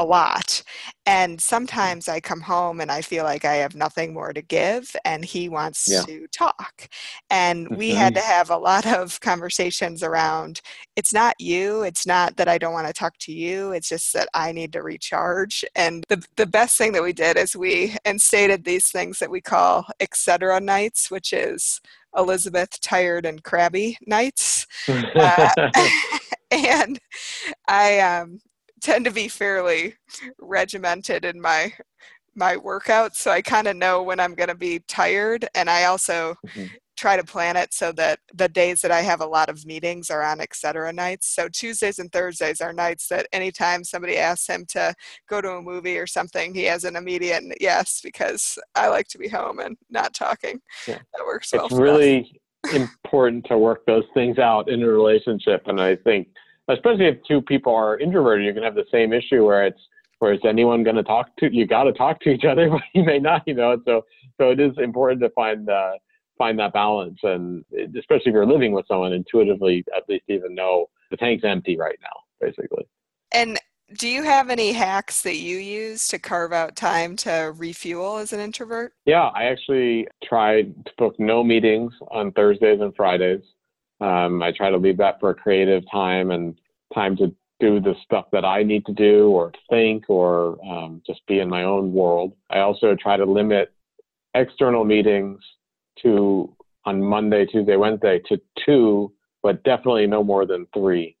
a 0.00 0.04
lot. 0.04 0.62
And 1.04 1.36
mm. 1.36 1.40
sometimes 1.40 2.08
I 2.08 2.20
come 2.20 2.40
home 2.40 2.80
and 2.80 2.90
I 2.90 3.02
feel 3.02 3.24
like 3.24 3.44
I 3.44 3.56
have 3.56 3.74
nothing 3.74 4.14
more 4.14 4.32
to 4.32 4.40
give, 4.42 4.96
and 5.04 5.24
he 5.24 5.48
wants 5.48 5.86
yeah. 5.88 6.02
to 6.02 6.26
talk. 6.28 6.88
And 7.28 7.66
mm-hmm. 7.66 7.76
we 7.76 7.90
had 7.90 8.14
to 8.14 8.20
have 8.20 8.50
a 8.50 8.56
lot 8.56 8.86
of 8.86 9.20
conversations 9.20 10.02
around 10.02 10.62
it's 10.96 11.12
not 11.12 11.34
you, 11.38 11.82
it's 11.82 12.06
not 12.06 12.36
that 12.36 12.48
I 12.48 12.58
don't 12.58 12.72
want 12.72 12.86
to 12.86 12.92
talk 12.92 13.16
to 13.20 13.32
you, 13.32 13.72
it's 13.72 13.88
just 13.88 14.12
that 14.14 14.28
I 14.34 14.52
need 14.52 14.72
to 14.72 14.82
recharge. 14.82 15.64
And 15.76 16.04
the, 16.08 16.24
the 16.36 16.46
best 16.46 16.78
thing 16.78 16.92
that 16.92 17.02
we 17.02 17.12
did 17.12 17.36
is 17.36 17.54
we 17.54 17.96
instated 18.04 18.64
these 18.64 18.90
things 18.90 19.18
that 19.18 19.30
we 19.30 19.40
call 19.40 19.86
etc. 20.00 20.60
nights, 20.60 21.10
which 21.10 21.32
is 21.32 21.80
Elizabeth 22.16 22.80
tired 22.80 23.26
and 23.26 23.42
crabby 23.42 23.98
nights. 24.06 24.66
uh, 24.88 25.50
and 26.50 26.98
I 27.68 28.00
um, 28.00 28.40
tend 28.80 29.04
to 29.04 29.10
be 29.10 29.28
fairly 29.28 29.94
regimented 30.38 31.24
in 31.24 31.40
my 31.40 31.72
my 32.34 32.56
workouts 32.56 33.16
so 33.16 33.30
i 33.30 33.42
kind 33.42 33.66
of 33.66 33.76
know 33.76 34.02
when 34.02 34.20
i'm 34.20 34.34
going 34.34 34.48
to 34.48 34.54
be 34.54 34.78
tired 34.88 35.48
and 35.54 35.68
i 35.68 35.84
also 35.84 36.34
mm-hmm. 36.46 36.66
try 36.96 37.16
to 37.16 37.24
plan 37.24 37.56
it 37.56 37.72
so 37.74 37.90
that 37.90 38.20
the 38.34 38.48
days 38.48 38.80
that 38.80 38.92
i 38.92 39.00
have 39.00 39.20
a 39.20 39.26
lot 39.26 39.48
of 39.48 39.66
meetings 39.66 40.10
are 40.10 40.22
on 40.22 40.40
etc 40.40 40.92
nights 40.92 41.34
so 41.34 41.48
tuesdays 41.48 41.98
and 41.98 42.12
thursdays 42.12 42.60
are 42.60 42.72
nights 42.72 43.08
that 43.08 43.26
anytime 43.32 43.82
somebody 43.82 44.16
asks 44.16 44.48
him 44.48 44.64
to 44.64 44.94
go 45.28 45.40
to 45.40 45.50
a 45.50 45.62
movie 45.62 45.98
or 45.98 46.06
something 46.06 46.54
he 46.54 46.64
has 46.64 46.84
an 46.84 46.94
immediate 46.94 47.42
yes 47.60 48.00
because 48.02 48.58
i 48.76 48.88
like 48.88 49.08
to 49.08 49.18
be 49.18 49.28
home 49.28 49.58
and 49.58 49.76
not 49.90 50.14
talking 50.14 50.60
yeah. 50.86 50.98
that 51.14 51.26
works 51.26 51.52
it's 51.52 51.58
well 51.58 51.66
it's 51.66 51.74
really 51.74 52.40
important 52.74 53.44
to 53.44 53.58
work 53.58 53.84
those 53.86 54.04
things 54.14 54.38
out 54.38 54.68
in 54.68 54.82
a 54.82 54.86
relationship 54.86 55.62
and 55.66 55.80
i 55.80 55.96
think 55.96 56.28
especially 56.72 57.06
if 57.06 57.18
two 57.26 57.42
people 57.42 57.74
are 57.74 57.98
introverted, 57.98 58.44
you're 58.44 58.54
going 58.54 58.62
to 58.62 58.68
have 58.68 58.74
the 58.74 58.90
same 58.90 59.12
issue 59.12 59.44
where 59.44 59.66
it's 59.66 59.80
where 60.20 60.32
is 60.34 60.40
anyone 60.44 60.84
going 60.84 60.96
to 60.96 61.02
talk 61.02 61.34
to 61.38 61.52
you 61.52 61.66
got 61.66 61.84
to 61.84 61.92
talk 61.92 62.20
to 62.20 62.30
each 62.30 62.44
other 62.44 62.70
but 62.70 62.82
you 62.94 63.02
may 63.02 63.18
not 63.18 63.42
you 63.46 63.54
know 63.54 63.76
so 63.84 64.02
so 64.38 64.50
it 64.50 64.60
is 64.60 64.72
important 64.78 65.20
to 65.20 65.30
find 65.30 65.68
uh, 65.68 65.92
find 66.38 66.58
that 66.58 66.72
balance 66.72 67.18
and 67.24 67.64
especially 67.98 68.30
if 68.30 68.32
you're 68.32 68.46
living 68.46 68.72
with 68.72 68.86
someone 68.86 69.12
intuitively 69.12 69.84
at 69.96 70.08
least 70.08 70.24
even 70.28 70.54
know 70.54 70.86
the 71.10 71.16
tank's 71.16 71.44
empty 71.44 71.76
right 71.76 71.98
now 72.02 72.46
basically 72.46 72.86
and 73.32 73.58
do 73.98 74.08
you 74.08 74.22
have 74.22 74.50
any 74.50 74.72
hacks 74.72 75.22
that 75.22 75.38
you 75.38 75.56
use 75.56 76.06
to 76.08 76.18
carve 76.18 76.52
out 76.52 76.76
time 76.76 77.16
to 77.16 77.52
refuel 77.56 78.18
as 78.18 78.32
an 78.32 78.38
introvert? 78.38 78.92
Yeah, 79.04 79.30
I 79.34 79.46
actually 79.46 80.06
tried 80.22 80.72
to 80.86 80.92
book 80.96 81.16
no 81.18 81.42
meetings 81.42 81.92
on 82.08 82.30
Thursdays 82.32 82.80
and 82.80 82.94
Fridays. 82.94 83.42
Um, 84.00 84.42
I 84.42 84.52
try 84.52 84.70
to 84.70 84.76
leave 84.76 84.96
that 84.98 85.20
for 85.20 85.30
a 85.30 85.34
creative 85.34 85.82
time 85.90 86.30
and 86.30 86.58
time 86.94 87.16
to 87.18 87.34
do 87.60 87.80
the 87.80 87.94
stuff 88.02 88.26
that 88.32 88.44
I 88.44 88.62
need 88.62 88.86
to 88.86 88.92
do 88.92 89.28
or 89.28 89.52
think 89.68 90.04
or 90.08 90.58
um, 90.66 91.02
just 91.06 91.20
be 91.26 91.40
in 91.40 91.48
my 91.48 91.64
own 91.64 91.92
world. 91.92 92.32
I 92.48 92.60
also 92.60 92.96
try 92.96 93.16
to 93.16 93.24
limit 93.24 93.72
external 94.34 94.84
meetings 94.84 95.40
to 96.02 96.54
on 96.86 97.02
Monday, 97.02 97.44
Tuesday, 97.44 97.76
Wednesday 97.76 98.20
to 98.28 98.40
two, 98.64 99.12
but 99.42 99.62
definitely 99.64 100.06
no 100.06 100.24
more 100.24 100.46
than 100.46 100.66
three 100.72 101.16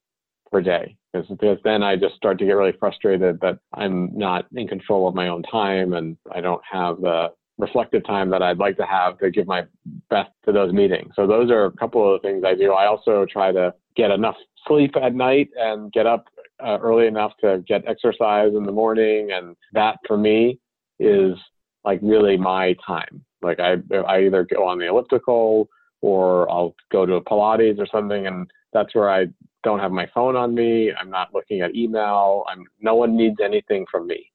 per 0.50 0.62
day 0.62 0.96
because, 1.12 1.28
because 1.28 1.58
then 1.64 1.82
I 1.82 1.96
just 1.96 2.16
start 2.16 2.38
to 2.38 2.46
get 2.46 2.52
really 2.52 2.76
frustrated 2.78 3.40
that 3.40 3.58
I'm 3.74 4.16
not 4.16 4.46
in 4.52 4.66
control 4.66 5.06
of 5.06 5.14
my 5.14 5.28
own 5.28 5.42
time 5.42 5.92
and 5.92 6.16
I 6.32 6.40
don't 6.40 6.62
have 6.70 7.00
the 7.00 7.28
reflective 7.60 8.04
time 8.04 8.30
that 8.30 8.42
I'd 8.42 8.58
like 8.58 8.76
to 8.78 8.86
have 8.86 9.18
to 9.18 9.30
give 9.30 9.46
my 9.46 9.64
best 10.08 10.30
to 10.44 10.52
those 10.52 10.72
meetings. 10.72 11.12
So 11.14 11.26
those 11.26 11.50
are 11.50 11.66
a 11.66 11.72
couple 11.72 12.14
of 12.14 12.20
the 12.20 12.28
things 12.28 12.44
I 12.46 12.54
do. 12.54 12.72
I 12.72 12.86
also 12.86 13.26
try 13.30 13.52
to 13.52 13.74
get 13.96 14.10
enough 14.10 14.36
sleep 14.66 14.96
at 14.96 15.14
night 15.14 15.50
and 15.56 15.92
get 15.92 16.06
up 16.06 16.26
uh, 16.64 16.78
early 16.80 17.06
enough 17.06 17.32
to 17.40 17.62
get 17.66 17.84
exercise 17.86 18.52
in 18.54 18.64
the 18.64 18.72
morning 18.72 19.30
and 19.32 19.56
that 19.72 19.98
for 20.06 20.16
me 20.16 20.58
is 20.98 21.36
like 21.84 21.98
really 22.02 22.36
my 22.36 22.74
time. 22.86 23.24
Like 23.42 23.58
I 23.60 23.76
I 24.06 24.24
either 24.24 24.44
go 24.44 24.66
on 24.66 24.78
the 24.78 24.86
elliptical 24.86 25.68
or 26.02 26.50
I'll 26.50 26.74
go 26.92 27.06
to 27.06 27.14
a 27.14 27.24
Pilates 27.24 27.78
or 27.78 27.86
something 27.86 28.26
and 28.26 28.50
that's 28.72 28.94
where 28.94 29.10
I 29.10 29.26
don't 29.62 29.80
have 29.80 29.92
my 29.92 30.08
phone 30.14 30.36
on 30.36 30.54
me. 30.54 30.92
I'm 30.92 31.10
not 31.10 31.34
looking 31.34 31.60
at 31.60 31.74
email. 31.74 32.44
I'm 32.48 32.64
no 32.80 32.94
one 32.94 33.16
needs 33.16 33.38
anything 33.42 33.86
from 33.90 34.06
me. 34.06 34.29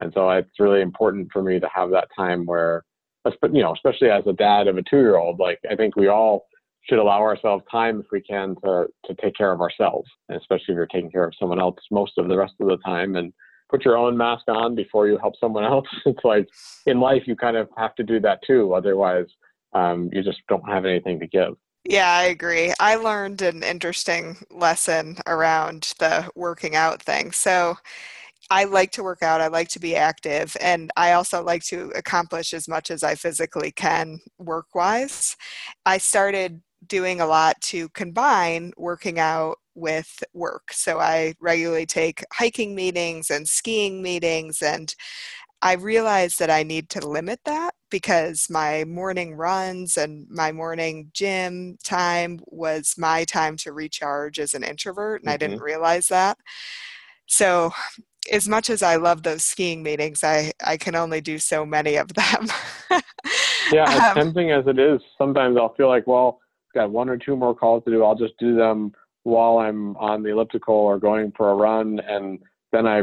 And 0.00 0.12
so 0.14 0.28
it's 0.30 0.58
really 0.58 0.80
important 0.80 1.28
for 1.32 1.42
me 1.42 1.60
to 1.60 1.68
have 1.74 1.90
that 1.90 2.08
time 2.16 2.44
where, 2.44 2.82
you 3.24 3.62
know, 3.62 3.72
especially 3.72 4.10
as 4.10 4.26
a 4.26 4.32
dad 4.32 4.66
of 4.68 4.76
a 4.76 4.82
two-year-old, 4.82 5.38
like 5.38 5.58
I 5.70 5.76
think 5.76 5.96
we 5.96 6.08
all 6.08 6.46
should 6.88 6.98
allow 6.98 7.20
ourselves 7.20 7.64
time 7.70 8.00
if 8.00 8.06
we 8.12 8.20
can 8.20 8.54
to 8.64 8.86
to 9.06 9.14
take 9.22 9.34
care 9.34 9.52
of 9.52 9.60
ourselves, 9.60 10.08
and 10.28 10.38
especially 10.38 10.72
if 10.72 10.76
you're 10.76 10.86
taking 10.86 11.10
care 11.10 11.24
of 11.24 11.32
someone 11.38 11.60
else 11.60 11.78
most 11.90 12.12
of 12.18 12.28
the 12.28 12.36
rest 12.36 12.54
of 12.60 12.68
the 12.68 12.76
time. 12.78 13.16
And 13.16 13.32
put 13.70 13.84
your 13.84 13.96
own 13.96 14.16
mask 14.16 14.44
on 14.48 14.74
before 14.74 15.08
you 15.08 15.18
help 15.18 15.34
someone 15.38 15.64
else. 15.64 15.86
It's 16.06 16.24
like 16.24 16.48
in 16.86 17.00
life 17.00 17.22
you 17.26 17.36
kind 17.36 17.56
of 17.56 17.68
have 17.76 17.94
to 17.96 18.02
do 18.02 18.20
that 18.20 18.40
too. 18.46 18.74
Otherwise, 18.74 19.26
um, 19.72 20.10
you 20.12 20.22
just 20.22 20.40
don't 20.48 20.68
have 20.68 20.84
anything 20.84 21.18
to 21.20 21.26
give. 21.26 21.54
Yeah, 21.84 22.10
I 22.10 22.24
agree. 22.24 22.72
I 22.80 22.94
learned 22.96 23.42
an 23.42 23.62
interesting 23.62 24.36
lesson 24.50 25.18
around 25.26 25.94
the 25.98 26.30
working 26.34 26.76
out 26.76 27.02
thing. 27.02 27.32
So 27.32 27.76
I 28.50 28.64
like 28.64 28.90
to 28.92 29.02
work 29.02 29.22
out, 29.22 29.40
I 29.40 29.48
like 29.48 29.68
to 29.70 29.80
be 29.80 29.96
active, 29.96 30.56
and 30.60 30.90
I 30.96 31.12
also 31.12 31.42
like 31.42 31.64
to 31.64 31.90
accomplish 31.94 32.52
as 32.52 32.68
much 32.68 32.90
as 32.90 33.02
I 33.02 33.14
physically 33.14 33.72
can 33.72 34.20
work 34.38 34.74
wise. 34.74 35.36
I 35.86 35.98
started 35.98 36.62
doing 36.86 37.20
a 37.20 37.26
lot 37.26 37.60
to 37.62 37.88
combine 37.90 38.72
working 38.76 39.18
out 39.18 39.56
with 39.74 40.22
work. 40.34 40.72
So 40.72 41.00
I 41.00 41.34
regularly 41.40 41.86
take 41.86 42.22
hiking 42.32 42.74
meetings 42.74 43.30
and 43.30 43.48
skiing 43.48 44.02
meetings 44.02 44.60
and 44.60 44.94
I 45.64 45.72
realized 45.72 46.38
that 46.40 46.50
I 46.50 46.62
need 46.62 46.90
to 46.90 47.08
limit 47.08 47.40
that 47.46 47.74
because 47.90 48.48
my 48.50 48.84
morning 48.84 49.34
runs 49.34 49.96
and 49.96 50.26
my 50.28 50.52
morning 50.52 51.08
gym 51.14 51.78
time 51.82 52.38
was 52.48 52.96
my 52.98 53.24
time 53.24 53.56
to 53.58 53.72
recharge 53.72 54.38
as 54.38 54.52
an 54.52 54.62
introvert, 54.62 55.22
and 55.22 55.28
mm-hmm. 55.28 55.34
I 55.34 55.36
didn't 55.38 55.56
mm-hmm. 55.56 55.64
realize 55.64 56.08
that. 56.08 56.36
So, 57.26 57.72
as 58.32 58.48
much 58.48 58.70
as 58.70 58.82
I 58.82 58.96
love 58.96 59.22
those 59.22 59.44
skiing 59.44 59.82
meetings, 59.82 60.24
I, 60.24 60.52
I 60.64 60.76
can 60.76 60.94
only 60.94 61.20
do 61.20 61.38
so 61.38 61.64
many 61.66 61.96
of 61.96 62.12
them. 62.14 62.48
yeah, 63.72 63.88
as 63.88 64.00
um, 64.00 64.14
tempting 64.14 64.50
as 64.50 64.66
it 64.66 64.78
is, 64.78 65.00
sometimes 65.18 65.56
I'll 65.56 65.74
feel 65.74 65.88
like, 65.88 66.06
well, 66.06 66.40
I've 66.70 66.74
got 66.74 66.90
one 66.90 67.08
or 67.08 67.16
two 67.16 67.36
more 67.36 67.54
calls 67.54 67.84
to 67.84 67.90
do. 67.90 68.04
I'll 68.04 68.14
just 68.14 68.34
do 68.38 68.56
them 68.56 68.92
while 69.24 69.58
I'm 69.58 69.96
on 69.96 70.22
the 70.22 70.30
elliptical 70.30 70.74
or 70.74 70.98
going 70.98 71.32
for 71.36 71.50
a 71.50 71.54
run, 71.54 72.00
and 72.00 72.38
then 72.72 72.86
I 72.86 73.02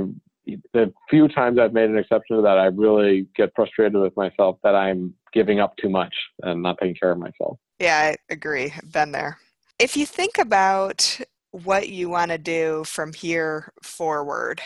the 0.73 0.91
few 1.09 1.27
times 1.27 1.59
I've 1.59 1.73
made 1.73 1.89
an 1.89 1.97
exception 1.97 2.37
to 2.37 2.41
that, 2.41 2.57
I 2.57 2.65
really 2.65 3.27
get 3.35 3.51
frustrated 3.55 3.95
with 3.95 4.15
myself 4.17 4.57
that 4.63 4.75
I'm 4.75 5.13
giving 5.33 5.59
up 5.59 5.75
too 5.77 5.89
much 5.89 6.13
and 6.43 6.61
not 6.61 6.77
taking 6.79 6.95
care 6.95 7.11
of 7.11 7.19
myself. 7.19 7.57
Yeah, 7.79 8.13
I 8.13 8.33
agree. 8.33 8.73
I've 8.75 8.91
been 8.91 9.11
there. 9.11 9.37
If 9.79 9.95
you 9.95 10.05
think 10.05 10.37
about 10.37 11.19
what 11.51 11.89
you 11.89 12.09
want 12.09 12.31
to 12.31 12.37
do 12.37 12.83
from 12.85 13.13
here 13.13 13.71
forward, 13.83 14.61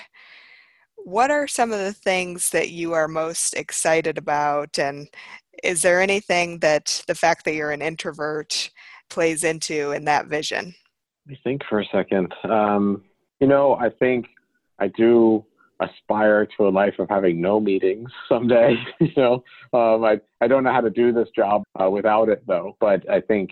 what 1.06 1.30
are 1.30 1.48
some 1.48 1.72
of 1.72 1.78
the 1.78 1.94
things 1.94 2.50
that 2.50 2.72
you 2.72 2.94
are 2.94 3.08
most 3.08 3.54
excited 3.54 4.18
about? 4.18 4.78
And 4.80 5.08
is 5.64 5.84
there 5.84 6.02
anything 6.02 6.60
that 6.60 7.04
the 7.08 7.16
fact 7.16 7.46
that 7.46 7.54
you're 7.54 7.72
an 7.72 7.84
introvert 7.84 8.72
plays 9.10 9.44
into 9.44 9.92
in 9.92 10.06
that 10.06 10.26
vision? 10.26 10.74
Let 11.26 11.32
me 11.32 11.40
think 11.44 11.62
for 11.70 11.80
a 11.80 11.86
second. 11.92 12.34
Um, 12.44 13.04
you 13.40 13.46
know, 13.46 13.76
I 13.76 13.92
think 13.92 14.26
I 14.80 14.88
do 14.88 15.46
aspire 15.80 16.48
to 16.58 16.68
a 16.68 16.70
life 16.70 16.96
of 16.98 17.08
having 17.08 17.40
no 17.40 17.60
meetings 17.60 18.10
someday. 18.28 18.76
you 19.00 19.12
know, 19.16 19.44
um, 19.74 20.04
I 20.04 20.20
I 20.42 20.48
don't 20.48 20.64
know 20.64 20.74
how 20.74 20.82
to 20.82 20.90
do 20.90 21.14
this 21.14 21.30
job 21.36 21.64
uh, 21.80 21.90
without 21.90 22.30
it 22.30 22.44
though. 22.48 22.78
But 22.80 23.08
I 23.08 23.22
think 23.22 23.52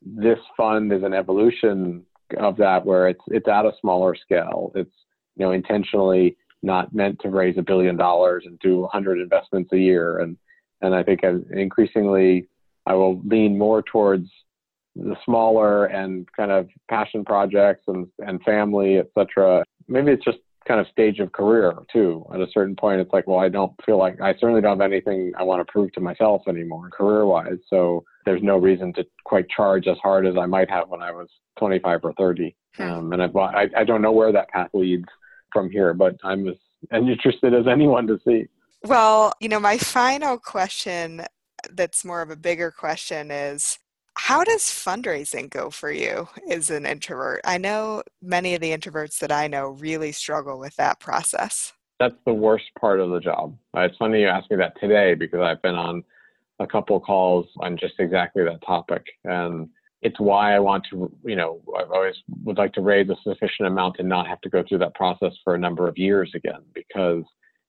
this 0.00 0.38
fund 0.56 0.92
is 0.92 1.02
an 1.02 1.12
evolution 1.12 2.04
of 2.38 2.56
that, 2.58 2.86
where 2.86 3.08
it's 3.08 3.24
it's 3.28 3.48
at 3.48 3.64
a 3.66 3.72
smaller 3.80 4.14
scale. 4.14 4.70
It's 4.76 4.94
you 5.36 5.44
know 5.44 5.50
intentionally 5.50 6.36
not 6.64 6.94
meant 6.94 7.20
to 7.20 7.28
raise 7.28 7.56
a 7.58 7.62
billion 7.62 7.96
dollars 7.96 8.44
and 8.46 8.58
do 8.58 8.80
100 8.80 9.20
investments 9.20 9.72
a 9.72 9.78
year. 9.78 10.18
And 10.18 10.36
and 10.80 10.94
I 10.94 11.02
think 11.02 11.20
increasingly 11.52 12.48
I 12.86 12.94
will 12.94 13.20
lean 13.22 13.56
more 13.56 13.82
towards 13.82 14.28
the 14.96 15.16
smaller 15.24 15.86
and 15.86 16.28
kind 16.36 16.50
of 16.50 16.68
passion 16.88 17.24
projects 17.24 17.84
and 17.88 18.06
and 18.18 18.42
family, 18.42 18.98
etc. 18.98 19.64
Maybe 19.88 20.12
it's 20.12 20.24
just 20.24 20.38
kind 20.66 20.80
of 20.80 20.86
stage 20.88 21.20
of 21.20 21.32
career 21.32 21.74
too. 21.92 22.24
At 22.32 22.40
a 22.40 22.46
certain 22.52 22.74
point, 22.74 23.00
it's 23.00 23.12
like, 23.12 23.26
well, 23.26 23.38
I 23.38 23.48
don't 23.48 23.72
feel 23.84 23.98
like 23.98 24.20
I 24.20 24.32
certainly 24.34 24.62
don't 24.62 24.80
have 24.80 24.92
anything 24.92 25.32
I 25.38 25.42
want 25.42 25.66
to 25.66 25.70
prove 25.70 25.92
to 25.92 26.00
myself 26.00 26.42
anymore, 26.48 26.90
career 26.90 27.26
wise. 27.26 27.58
So 27.68 28.04
there's 28.24 28.42
no 28.42 28.56
reason 28.56 28.92
to 28.94 29.04
quite 29.24 29.48
charge 29.48 29.86
as 29.86 29.98
hard 29.98 30.26
as 30.26 30.36
I 30.38 30.46
might 30.46 30.70
have 30.70 30.88
when 30.88 31.02
I 31.02 31.12
was 31.12 31.28
25 31.58 32.00
or 32.02 32.12
30. 32.14 32.56
Hmm. 32.76 32.82
Um, 32.82 33.12
and 33.12 33.22
I, 33.22 33.68
I 33.76 33.84
don't 33.84 34.02
know 34.02 34.12
where 34.12 34.32
that 34.32 34.48
path 34.48 34.70
leads 34.72 35.04
from 35.54 35.70
here, 35.70 35.94
but 35.94 36.16
I'm 36.22 36.46
as, 36.48 36.56
interested 36.92 37.54
as 37.54 37.66
anyone 37.66 38.06
to 38.08 38.18
see. 38.26 38.46
Well, 38.84 39.32
you 39.40 39.48
know, 39.48 39.60
my 39.60 39.78
final 39.78 40.36
question 40.36 41.24
that's 41.70 42.04
more 42.04 42.20
of 42.20 42.28
a 42.28 42.36
bigger 42.36 42.70
question 42.70 43.30
is 43.30 43.78
how 44.16 44.44
does 44.44 44.62
fundraising 44.62 45.50
go 45.50 45.70
for 45.70 45.90
you 45.90 46.28
as 46.50 46.70
an 46.70 46.86
introvert? 46.86 47.40
I 47.44 47.58
know 47.58 48.02
many 48.22 48.54
of 48.54 48.60
the 48.60 48.76
introverts 48.76 49.18
that 49.20 49.32
I 49.32 49.48
know 49.48 49.70
really 49.70 50.12
struggle 50.12 50.58
with 50.58 50.76
that 50.76 51.00
process. 51.00 51.72
That's 51.98 52.14
the 52.26 52.34
worst 52.34 52.66
part 52.78 53.00
of 53.00 53.10
the 53.10 53.20
job. 53.20 53.56
It's 53.74 53.96
funny 53.96 54.20
you 54.20 54.28
ask 54.28 54.50
me 54.50 54.56
that 54.58 54.78
today 54.80 55.14
because 55.14 55.40
I've 55.40 55.62
been 55.62 55.74
on 55.74 56.04
a 56.60 56.66
couple 56.66 57.00
calls 57.00 57.46
on 57.60 57.76
just 57.76 57.94
exactly 57.98 58.44
that 58.44 58.64
topic. 58.64 59.04
And 59.24 59.68
it's 60.04 60.20
why 60.20 60.54
I 60.54 60.58
want 60.58 60.86
to, 60.90 61.10
you 61.24 61.34
know, 61.34 61.60
I've 61.78 61.90
always 61.90 62.14
would 62.44 62.58
like 62.58 62.74
to 62.74 62.82
raise 62.82 63.08
a 63.08 63.16
sufficient 63.24 63.66
amount 63.66 63.96
and 63.98 64.08
not 64.08 64.26
have 64.28 64.40
to 64.42 64.50
go 64.50 64.62
through 64.68 64.78
that 64.78 64.94
process 64.94 65.32
for 65.42 65.54
a 65.54 65.58
number 65.58 65.88
of 65.88 65.96
years 65.96 66.30
again 66.34 66.60
because 66.74 67.24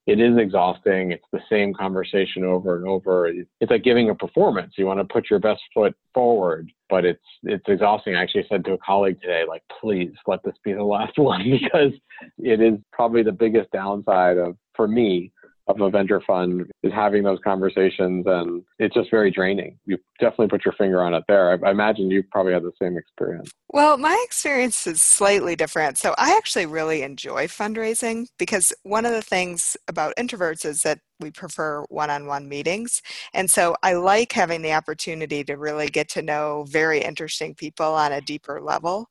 it 0.06 0.20
is 0.20 0.36
exhausting. 0.36 1.12
It's 1.12 1.24
the 1.32 1.40
same 1.50 1.72
conversation 1.72 2.44
over 2.44 2.76
and 2.76 2.86
over. 2.86 3.26
It's 3.26 3.70
like 3.70 3.82
giving 3.82 4.10
a 4.10 4.14
performance. 4.14 4.74
You 4.76 4.86
want 4.86 5.00
to 5.00 5.12
put 5.12 5.30
your 5.30 5.40
best 5.40 5.62
foot 5.74 5.96
forward, 6.12 6.70
but 6.90 7.06
it's 7.06 7.24
it's 7.42 7.64
exhausting. 7.66 8.14
I 8.14 8.22
actually 8.22 8.46
said 8.48 8.64
to 8.66 8.74
a 8.74 8.78
colleague 8.78 9.20
today, 9.20 9.42
like, 9.48 9.62
please 9.80 10.12
let 10.26 10.44
this 10.44 10.54
be 10.62 10.74
the 10.74 10.84
last 10.84 11.14
one 11.18 11.42
because 11.50 11.92
it 12.38 12.60
is 12.60 12.78
probably 12.92 13.22
the 13.22 13.32
biggest 13.32 13.70
downside 13.72 14.36
of 14.36 14.56
for 14.74 14.86
me 14.86 15.32
of 15.68 15.80
a 15.80 15.90
venture 15.90 16.20
fund 16.20 16.70
is 16.82 16.92
having 16.92 17.24
those 17.24 17.38
conversations 17.42 18.24
and 18.26 18.62
it's 18.78 18.94
just 18.94 19.10
very 19.10 19.30
draining. 19.30 19.78
You 19.84 19.98
definitely 20.20 20.48
put 20.48 20.64
your 20.64 20.74
finger 20.74 21.02
on 21.02 21.12
it 21.12 21.24
there. 21.26 21.50
I, 21.50 21.68
I, 21.68 21.70
imagine 21.72 22.10
you've 22.10 22.30
probably 22.30 22.52
had 22.52 22.62
the 22.62 22.72
same 22.80 22.96
experience. 22.96 23.50
Well, 23.70 23.98
my 23.98 24.22
experience 24.24 24.86
is 24.86 25.02
slightly 25.02 25.56
different. 25.56 25.98
So 25.98 26.14
I 26.18 26.36
actually 26.36 26.66
really 26.66 27.02
enjoy 27.02 27.48
fundraising 27.48 28.28
because 28.38 28.72
one 28.84 29.04
of 29.04 29.12
the 29.12 29.22
things 29.22 29.76
about 29.88 30.14
introverts 30.16 30.64
is 30.64 30.82
that 30.82 31.00
we 31.18 31.30
prefer 31.30 31.82
one-on-one 31.88 32.48
meetings. 32.48 33.02
And 33.34 33.50
so 33.50 33.74
I 33.82 33.94
like 33.94 34.32
having 34.32 34.62
the 34.62 34.72
opportunity 34.72 35.42
to 35.44 35.56
really 35.56 35.88
get 35.88 36.08
to 36.10 36.22
know 36.22 36.64
very 36.68 37.00
interesting 37.00 37.54
people 37.54 37.86
on 37.86 38.12
a 38.12 38.20
deeper 38.20 38.60
level. 38.60 39.08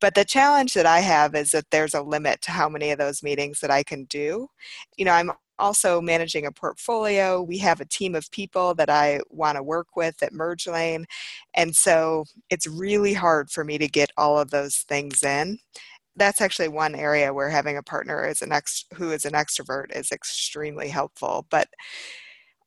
But 0.00 0.14
the 0.14 0.24
challenge 0.24 0.74
that 0.74 0.86
I 0.86 1.00
have 1.00 1.34
is 1.34 1.52
that 1.52 1.70
there's 1.70 1.94
a 1.94 2.02
limit 2.02 2.42
to 2.42 2.50
how 2.50 2.68
many 2.68 2.90
of 2.90 2.98
those 2.98 3.22
meetings 3.22 3.60
that 3.60 3.70
I 3.70 3.82
can 3.82 4.04
do. 4.04 4.48
You 4.96 5.06
know, 5.06 5.12
I'm 5.12 5.30
also 5.58 6.00
managing 6.00 6.46
a 6.46 6.52
portfolio. 6.52 7.42
We 7.42 7.58
have 7.58 7.80
a 7.80 7.86
team 7.86 8.14
of 8.14 8.30
people 8.30 8.74
that 8.74 8.90
I 8.90 9.20
want 9.30 9.56
to 9.56 9.62
work 9.62 9.96
with 9.96 10.22
at 10.22 10.32
MergeLane. 10.32 11.04
And 11.54 11.74
so 11.74 12.24
it's 12.50 12.66
really 12.66 13.14
hard 13.14 13.50
for 13.50 13.64
me 13.64 13.78
to 13.78 13.88
get 13.88 14.10
all 14.16 14.38
of 14.38 14.50
those 14.50 14.78
things 14.88 15.22
in. 15.22 15.58
That's 16.16 16.40
actually 16.40 16.68
one 16.68 16.94
area 16.94 17.32
where 17.32 17.50
having 17.50 17.76
a 17.76 17.82
partner 17.82 18.26
is 18.26 18.40
an 18.42 18.52
ex- 18.52 18.86
who 18.94 19.10
is 19.12 19.24
an 19.24 19.32
extrovert 19.32 19.94
is 19.94 20.12
extremely 20.12 20.88
helpful. 20.88 21.46
But 21.50 21.68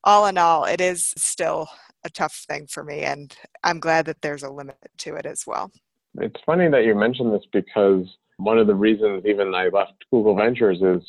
all 0.03 0.27
in 0.27 0.38
all, 0.38 0.65
it 0.65 0.81
is 0.81 1.13
still 1.17 1.67
a 2.03 2.10
tough 2.10 2.46
thing 2.48 2.67
for 2.67 2.84
me. 2.84 3.01
And 3.01 3.36
I'm 3.63 3.79
glad 3.79 4.05
that 4.05 4.22
there's 4.22 4.43
a 4.43 4.51
limit 4.51 4.77
to 5.00 5.15
it 5.15 5.25
as 5.25 5.46
well. 5.46 5.72
It's 6.17 6.39
funny 6.46 6.69
that 6.69 6.86
you 6.86 6.96
mentioned 6.96 7.34
this 7.34 7.46
because 7.51 8.05
one 8.38 8.58
of 8.58 8.67
the 8.67 8.75
reasons 8.75 9.24
even 9.25 9.53
I 9.53 9.67
left 9.67 9.93
Google 10.12 10.36
Ventures 10.36 10.81
is 10.81 11.03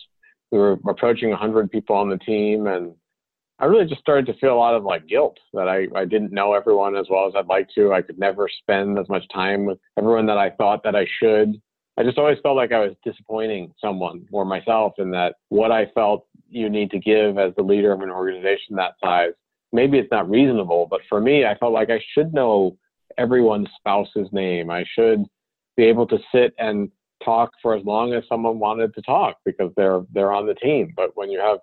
we 0.50 0.58
were 0.58 0.78
approaching 0.88 1.30
100 1.30 1.70
people 1.70 1.96
on 1.96 2.08
the 2.08 2.18
team 2.18 2.66
and 2.66 2.92
i 3.58 3.64
really 3.64 3.86
just 3.86 4.00
started 4.00 4.26
to 4.26 4.38
feel 4.38 4.54
a 4.54 4.56
lot 4.56 4.74
of 4.74 4.84
like 4.84 5.06
guilt 5.06 5.38
that 5.52 5.68
I, 5.68 5.86
I 5.94 6.04
didn't 6.04 6.32
know 6.32 6.54
everyone 6.54 6.96
as 6.96 7.06
well 7.10 7.26
as 7.26 7.34
i'd 7.36 7.46
like 7.46 7.68
to. 7.74 7.92
I 7.92 8.02
could 8.02 8.18
never 8.18 8.48
spend 8.48 8.98
as 8.98 9.08
much 9.08 9.24
time 9.32 9.64
with 9.64 9.78
everyone 9.98 10.26
that 10.26 10.38
i 10.38 10.50
thought 10.50 10.82
that 10.84 10.96
i 10.96 11.06
should. 11.20 11.60
I 11.96 12.02
just 12.02 12.18
always 12.18 12.38
felt 12.42 12.56
like 12.56 12.72
i 12.72 12.80
was 12.80 12.94
disappointing 13.04 13.72
someone 13.80 14.26
or 14.32 14.44
myself 14.44 14.94
in 14.98 15.10
that 15.10 15.34
what 15.48 15.72
i 15.72 15.86
felt 15.94 16.26
you 16.48 16.68
need 16.68 16.90
to 16.90 16.98
give 16.98 17.38
as 17.38 17.52
the 17.56 17.62
leader 17.62 17.92
of 17.92 18.00
an 18.00 18.10
organization 18.10 18.76
that 18.76 18.94
size 19.02 19.32
maybe 19.72 19.98
it's 19.98 20.10
not 20.10 20.28
reasonable 20.28 20.86
but 20.90 21.00
for 21.08 21.20
me 21.20 21.44
i 21.44 21.56
felt 21.58 21.72
like 21.72 21.90
i 21.90 22.00
should 22.14 22.32
know 22.32 22.76
everyone's 23.18 23.68
spouse's 23.78 24.28
name. 24.32 24.70
I 24.70 24.84
should 24.94 25.24
be 25.76 25.84
able 25.84 26.06
to 26.08 26.18
sit 26.32 26.54
and 26.58 26.90
talk 27.24 27.50
for 27.62 27.74
as 27.74 27.84
long 27.84 28.14
as 28.14 28.24
someone 28.28 28.58
wanted 28.58 28.94
to 28.94 29.02
talk 29.02 29.36
because 29.44 29.70
they're 29.76 30.02
they're 30.12 30.32
on 30.32 30.46
the 30.46 30.54
team. 30.54 30.92
But 30.96 31.10
when 31.14 31.30
you 31.30 31.40
have 31.40 31.58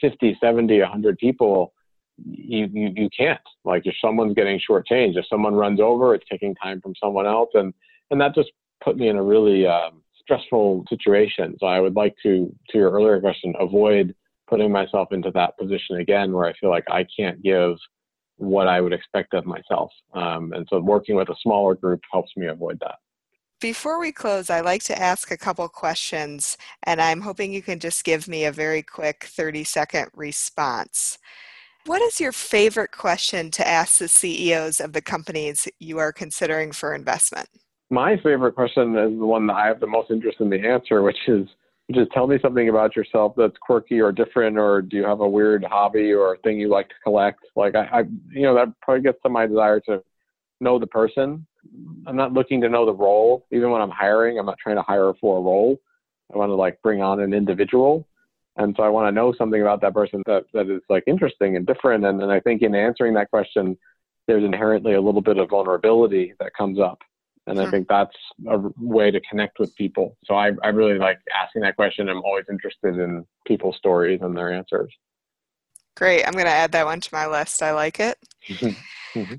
50, 0.00 0.36
70, 0.40 0.80
100 0.80 1.18
people, 1.18 1.72
you, 2.16 2.68
you, 2.72 2.92
you 2.94 3.08
can't. 3.16 3.40
Like 3.64 3.86
if 3.86 3.94
someone's 4.00 4.34
getting 4.34 4.58
shortchanged, 4.58 5.16
if 5.16 5.26
someone 5.28 5.54
runs 5.54 5.80
over, 5.80 6.14
it's 6.14 6.28
taking 6.30 6.54
time 6.56 6.80
from 6.80 6.94
someone 7.02 7.26
else, 7.26 7.50
and 7.54 7.72
and 8.10 8.20
that 8.20 8.34
just 8.34 8.50
put 8.82 8.96
me 8.96 9.08
in 9.08 9.16
a 9.16 9.22
really 9.22 9.66
um, 9.66 10.02
stressful 10.22 10.84
situation. 10.88 11.56
So 11.60 11.66
I 11.66 11.80
would 11.80 11.96
like 11.96 12.14
to, 12.22 12.54
to 12.70 12.78
your 12.78 12.90
earlier 12.90 13.20
question, 13.20 13.54
avoid 13.58 14.14
putting 14.48 14.70
myself 14.70 15.12
into 15.12 15.30
that 15.32 15.56
position 15.58 15.96
again, 15.96 16.32
where 16.32 16.46
I 16.46 16.52
feel 16.54 16.70
like 16.70 16.84
I 16.90 17.06
can't 17.16 17.42
give 17.42 17.76
what 18.36 18.66
I 18.66 18.80
would 18.80 18.92
expect 18.92 19.34
of 19.34 19.46
myself. 19.46 19.90
Um, 20.14 20.52
and 20.52 20.66
so 20.68 20.80
working 20.80 21.16
with 21.16 21.28
a 21.28 21.36
smaller 21.42 21.74
group 21.74 22.00
helps 22.10 22.32
me 22.36 22.46
avoid 22.46 22.78
that. 22.80 22.96
Before 23.62 24.00
we 24.00 24.10
close, 24.10 24.50
I 24.50 24.60
like 24.60 24.82
to 24.84 25.00
ask 25.00 25.30
a 25.30 25.36
couple 25.36 25.68
questions, 25.68 26.58
and 26.82 27.00
I'm 27.00 27.20
hoping 27.20 27.52
you 27.52 27.62
can 27.62 27.78
just 27.78 28.02
give 28.02 28.26
me 28.26 28.44
a 28.44 28.50
very 28.50 28.82
quick 28.82 29.22
30 29.22 29.62
second 29.62 30.08
response. 30.16 31.16
What 31.86 32.02
is 32.02 32.20
your 32.20 32.32
favorite 32.32 32.90
question 32.90 33.52
to 33.52 33.66
ask 33.66 33.98
the 33.98 34.08
CEOs 34.08 34.80
of 34.80 34.94
the 34.94 35.00
companies 35.00 35.68
you 35.78 35.98
are 35.98 36.12
considering 36.12 36.72
for 36.72 36.92
investment? 36.92 37.48
My 37.88 38.16
favorite 38.16 38.56
question 38.56 38.96
is 38.98 39.16
the 39.16 39.26
one 39.26 39.46
that 39.46 39.54
I 39.54 39.68
have 39.68 39.78
the 39.78 39.86
most 39.86 40.10
interest 40.10 40.40
in 40.40 40.50
the 40.50 40.58
answer, 40.58 41.02
which 41.02 41.28
is 41.28 41.46
just 41.92 42.10
tell 42.10 42.26
me 42.26 42.40
something 42.42 42.68
about 42.68 42.96
yourself 42.96 43.34
that's 43.36 43.56
quirky 43.60 44.00
or 44.00 44.10
different, 44.10 44.58
or 44.58 44.82
do 44.82 44.96
you 44.96 45.04
have 45.04 45.20
a 45.20 45.28
weird 45.28 45.62
hobby 45.62 46.12
or 46.12 46.36
thing 46.42 46.58
you 46.58 46.68
like 46.68 46.88
to 46.88 46.96
collect? 47.04 47.38
Like 47.54 47.76
I, 47.76 47.84
I 47.92 48.00
you 48.32 48.42
know, 48.42 48.56
that 48.56 48.72
probably 48.82 49.04
gets 49.04 49.22
to 49.22 49.28
my 49.28 49.46
desire 49.46 49.78
to 49.82 50.02
know 50.60 50.80
the 50.80 50.86
person 50.88 51.46
I'm 52.06 52.16
not 52.16 52.32
looking 52.32 52.60
to 52.62 52.68
know 52.68 52.84
the 52.86 52.94
role. 52.94 53.46
Even 53.52 53.70
when 53.70 53.80
I'm 53.82 53.90
hiring, 53.90 54.38
I'm 54.38 54.46
not 54.46 54.58
trying 54.58 54.76
to 54.76 54.82
hire 54.82 55.12
for 55.20 55.38
a 55.38 55.40
role. 55.40 55.80
I 56.32 56.38
want 56.38 56.50
to 56.50 56.54
like 56.54 56.80
bring 56.82 57.02
on 57.02 57.20
an 57.20 57.32
individual. 57.32 58.06
And 58.56 58.74
so 58.76 58.82
I 58.82 58.88
want 58.88 59.08
to 59.08 59.12
know 59.12 59.32
something 59.32 59.60
about 59.60 59.80
that 59.80 59.94
person 59.94 60.22
that, 60.26 60.44
that 60.52 60.68
is 60.68 60.82
like 60.88 61.04
interesting 61.06 61.56
and 61.56 61.66
different. 61.66 62.04
And 62.04 62.20
then 62.20 62.30
I 62.30 62.40
think 62.40 62.62
in 62.62 62.74
answering 62.74 63.14
that 63.14 63.30
question, 63.30 63.78
there's 64.26 64.44
inherently 64.44 64.94
a 64.94 65.00
little 65.00 65.22
bit 65.22 65.38
of 65.38 65.50
vulnerability 65.50 66.34
that 66.38 66.54
comes 66.54 66.78
up. 66.78 66.98
And 67.48 67.60
I 67.60 67.68
think 67.70 67.88
that's 67.88 68.16
a 68.48 68.60
way 68.78 69.10
to 69.10 69.20
connect 69.28 69.58
with 69.58 69.74
people. 69.74 70.16
So 70.24 70.34
I, 70.34 70.52
I 70.62 70.68
really 70.68 70.96
like 70.96 71.18
asking 71.34 71.62
that 71.62 71.74
question. 71.74 72.08
I'm 72.08 72.22
always 72.22 72.44
interested 72.48 72.98
in 72.98 73.26
people's 73.46 73.76
stories 73.76 74.20
and 74.22 74.36
their 74.36 74.52
answers. 74.52 74.92
Great. 75.96 76.24
I'm 76.24 76.34
going 76.34 76.44
to 76.44 76.52
add 76.52 76.70
that 76.72 76.86
one 76.86 77.00
to 77.00 77.08
my 77.12 77.26
list. 77.26 77.60
I 77.62 77.72
like 77.72 77.98
it. 77.98 78.16
Mm-hmm. 78.48 79.34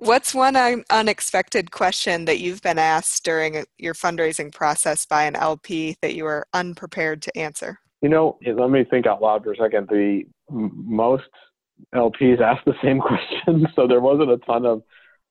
What's 0.00 0.32
one 0.32 0.54
unexpected 0.90 1.72
question 1.72 2.24
that 2.26 2.38
you've 2.38 2.62
been 2.62 2.78
asked 2.78 3.24
during 3.24 3.64
your 3.78 3.94
fundraising 3.94 4.54
process 4.54 5.04
by 5.04 5.24
an 5.24 5.34
LP 5.34 5.96
that 6.02 6.14
you 6.14 6.22
were 6.22 6.46
unprepared 6.54 7.20
to 7.22 7.36
answer? 7.36 7.80
You 8.00 8.08
know, 8.08 8.38
let 8.46 8.70
me 8.70 8.84
think 8.84 9.08
out 9.08 9.20
loud 9.20 9.42
for 9.42 9.54
a 9.54 9.56
second. 9.56 9.88
The 9.88 10.22
most 10.50 11.24
LPs 11.92 12.40
ask 12.40 12.64
the 12.64 12.74
same 12.80 13.00
question, 13.00 13.66
so 13.74 13.88
there 13.88 14.00
wasn't 14.00 14.30
a 14.30 14.38
ton 14.38 14.64
of 14.66 14.82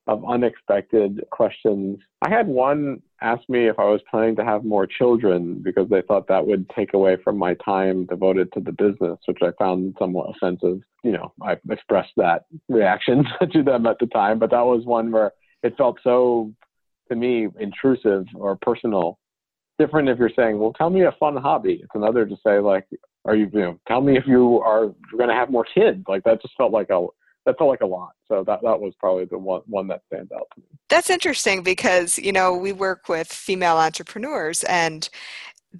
of 0.07 0.23
unexpected 0.27 1.23
questions. 1.31 1.99
I 2.21 2.29
had 2.29 2.47
one 2.47 3.01
ask 3.21 3.47
me 3.49 3.67
if 3.67 3.79
I 3.79 3.85
was 3.85 4.01
planning 4.09 4.35
to 4.35 4.45
have 4.45 4.63
more 4.63 4.85
children 4.85 5.61
because 5.63 5.89
they 5.89 6.01
thought 6.01 6.27
that 6.27 6.45
would 6.45 6.69
take 6.69 6.93
away 6.93 7.17
from 7.23 7.37
my 7.37 7.55
time 7.55 8.05
devoted 8.05 8.51
to 8.53 8.59
the 8.59 8.71
business, 8.71 9.17
which 9.25 9.39
I 9.41 9.51
found 9.57 9.95
somewhat 9.97 10.33
offensive. 10.35 10.81
You 11.03 11.13
know, 11.13 11.33
I 11.41 11.57
expressed 11.69 12.13
that 12.17 12.45
reaction 12.69 13.25
to 13.51 13.63
them 13.63 13.85
at 13.87 13.97
the 13.99 14.07
time, 14.07 14.39
but 14.39 14.51
that 14.51 14.65
was 14.65 14.85
one 14.85 15.11
where 15.11 15.31
it 15.63 15.75
felt 15.77 15.99
so, 16.03 16.53
to 17.09 17.15
me, 17.15 17.47
intrusive 17.59 18.25
or 18.35 18.55
personal. 18.57 19.19
Different 19.79 20.09
if 20.09 20.17
you're 20.17 20.31
saying, 20.35 20.57
well, 20.57 20.73
tell 20.73 20.89
me 20.89 21.03
a 21.03 21.11
fun 21.19 21.37
hobby. 21.37 21.79
It's 21.83 21.91
another 21.93 22.25
to 22.25 22.35
say, 22.45 22.59
like, 22.59 22.87
are 23.25 23.35
you, 23.35 23.49
you 23.53 23.59
know, 23.59 23.79
tell 23.87 24.01
me 24.01 24.17
if 24.17 24.25
you 24.25 24.59
are 24.59 24.87
going 25.15 25.29
to 25.29 25.35
have 25.35 25.51
more 25.51 25.65
kids. 25.65 26.03
Like, 26.07 26.23
that 26.23 26.41
just 26.41 26.55
felt 26.57 26.71
like 26.71 26.89
a, 26.89 27.05
that 27.47 27.57
felt 27.57 27.69
like 27.69 27.81
a 27.81 27.87
lot. 27.87 28.11
So 28.27 28.43
that 28.43 28.59
that 28.61 28.79
was 28.79 28.93
probably 28.99 29.25
the 29.25 29.37
one 29.37 29.61
one 29.65 29.87
that 29.87 30.01
stands 30.05 30.31
out 30.33 30.47
to 30.53 30.59
me. 30.59 30.67
That's 30.89 31.09
interesting 31.09 31.63
because 31.63 32.19
you 32.19 32.33
know 32.33 32.55
we 32.55 32.73
work 32.73 33.07
with 33.09 33.27
female 33.27 33.77
entrepreneurs 33.77 34.63
and 34.65 35.09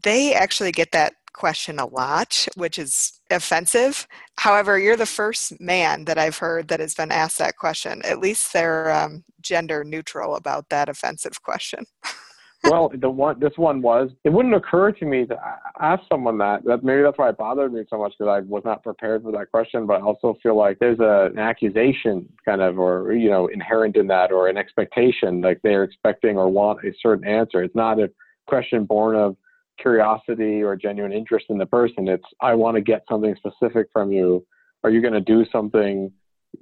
they 0.04 0.34
actually 0.34 0.72
get 0.72 0.94
that 0.94 1.14
question 1.34 1.78
a 1.78 1.86
lot, 1.86 2.48
which 2.56 2.80
is 2.80 3.20
offensive. 3.30 4.08
However, 4.38 4.80
you're 4.80 4.96
the 4.96 5.06
first 5.06 5.60
man 5.60 6.06
that 6.06 6.18
I've 6.18 6.38
heard 6.38 6.70
that 6.70 6.80
has 6.80 6.96
been 6.96 7.12
asked 7.12 7.38
that 7.38 7.58
question. 7.58 8.02
At 8.06 8.20
least 8.20 8.54
they're 8.54 8.92
um, 8.92 9.24
gender 9.42 9.84
neutral 9.84 10.36
about 10.36 10.70
that 10.70 10.90
offensive 10.90 11.44
question. 11.44 11.86
well, 12.70 12.92
the 12.94 13.10
one 13.10 13.40
this 13.40 13.54
one 13.56 13.82
was. 13.82 14.10
It 14.24 14.30
wouldn't 14.30 14.56
occur 14.56 14.92
to 14.92 15.06
me 15.06 15.26
to 15.26 15.38
ask 15.80 16.04
someone 16.10 16.38
that. 16.40 16.64
That 16.66 16.84
maybe 16.84 17.02
that's 17.02 17.18
why 17.18 17.30
it 17.30 17.38
bothered 17.38 17.74
me 17.74 17.84
so 17.90 17.98
much 17.98 18.14
because 18.18 18.32
I 18.32 18.40
was 18.48 18.64
not 18.66 18.84
prepared 18.84 19.24
for 19.24 19.32
that 19.32 19.52
question. 19.52 19.86
But 19.86 20.02
I 20.02 20.04
also 20.04 20.38
feel 20.42 20.56
like 20.56 20.80
there's 20.80 21.00
a, 21.00 21.30
an 21.32 21.40
accusation 21.40 22.28
kind 22.46 22.62
of, 22.62 22.80
or 22.80 23.14
you 23.14 23.30
know, 23.30 23.48
inherent 23.48 23.96
in 23.96 24.08
that, 24.08 24.32
or 24.32 24.48
an 24.48 24.58
expectation, 24.58 25.42
like 25.42 25.60
they're 25.64 25.84
expecting 25.84 26.38
or 26.38 26.50
want 26.50 26.84
a 26.84 26.92
certain 27.02 27.28
answer. 27.28 27.64
It's 27.64 27.76
not 27.76 28.00
a 28.00 28.10
question 28.48 28.86
born 28.86 29.16
of 29.16 29.36
curiosity 29.80 30.62
or 30.64 30.76
genuine 30.76 31.14
interest 31.14 31.46
in 31.50 31.58
the 31.58 31.66
person. 31.66 32.08
It's 32.08 32.26
I 32.42 32.56
want 32.56 32.76
to 32.76 32.82
get 32.82 33.04
something 33.10 33.36
specific 33.36 33.88
from 33.94 34.12
you. 34.12 34.46
Are 34.84 34.90
you 34.90 35.02
going 35.02 35.14
to 35.14 35.22
do 35.22 35.46
something 35.52 36.12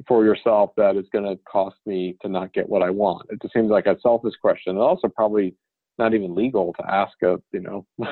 for 0.07 0.25
yourself 0.25 0.71
that 0.77 0.95
is 0.95 1.05
going 1.11 1.25
to 1.25 1.39
cost 1.43 1.77
me 1.85 2.17
to 2.21 2.27
not 2.27 2.53
get 2.53 2.67
what 2.67 2.81
I 2.81 2.89
want? 2.89 3.27
It 3.29 3.41
just 3.41 3.53
seems 3.53 3.69
like 3.69 3.85
a 3.85 3.97
selfish 4.01 4.33
question. 4.41 4.71
And 4.71 4.79
also 4.79 5.07
probably 5.07 5.55
not 5.97 6.13
even 6.13 6.35
legal 6.35 6.73
to 6.73 6.91
ask 6.91 7.13
a 7.23 7.37
you 7.51 7.61
know 7.61 7.85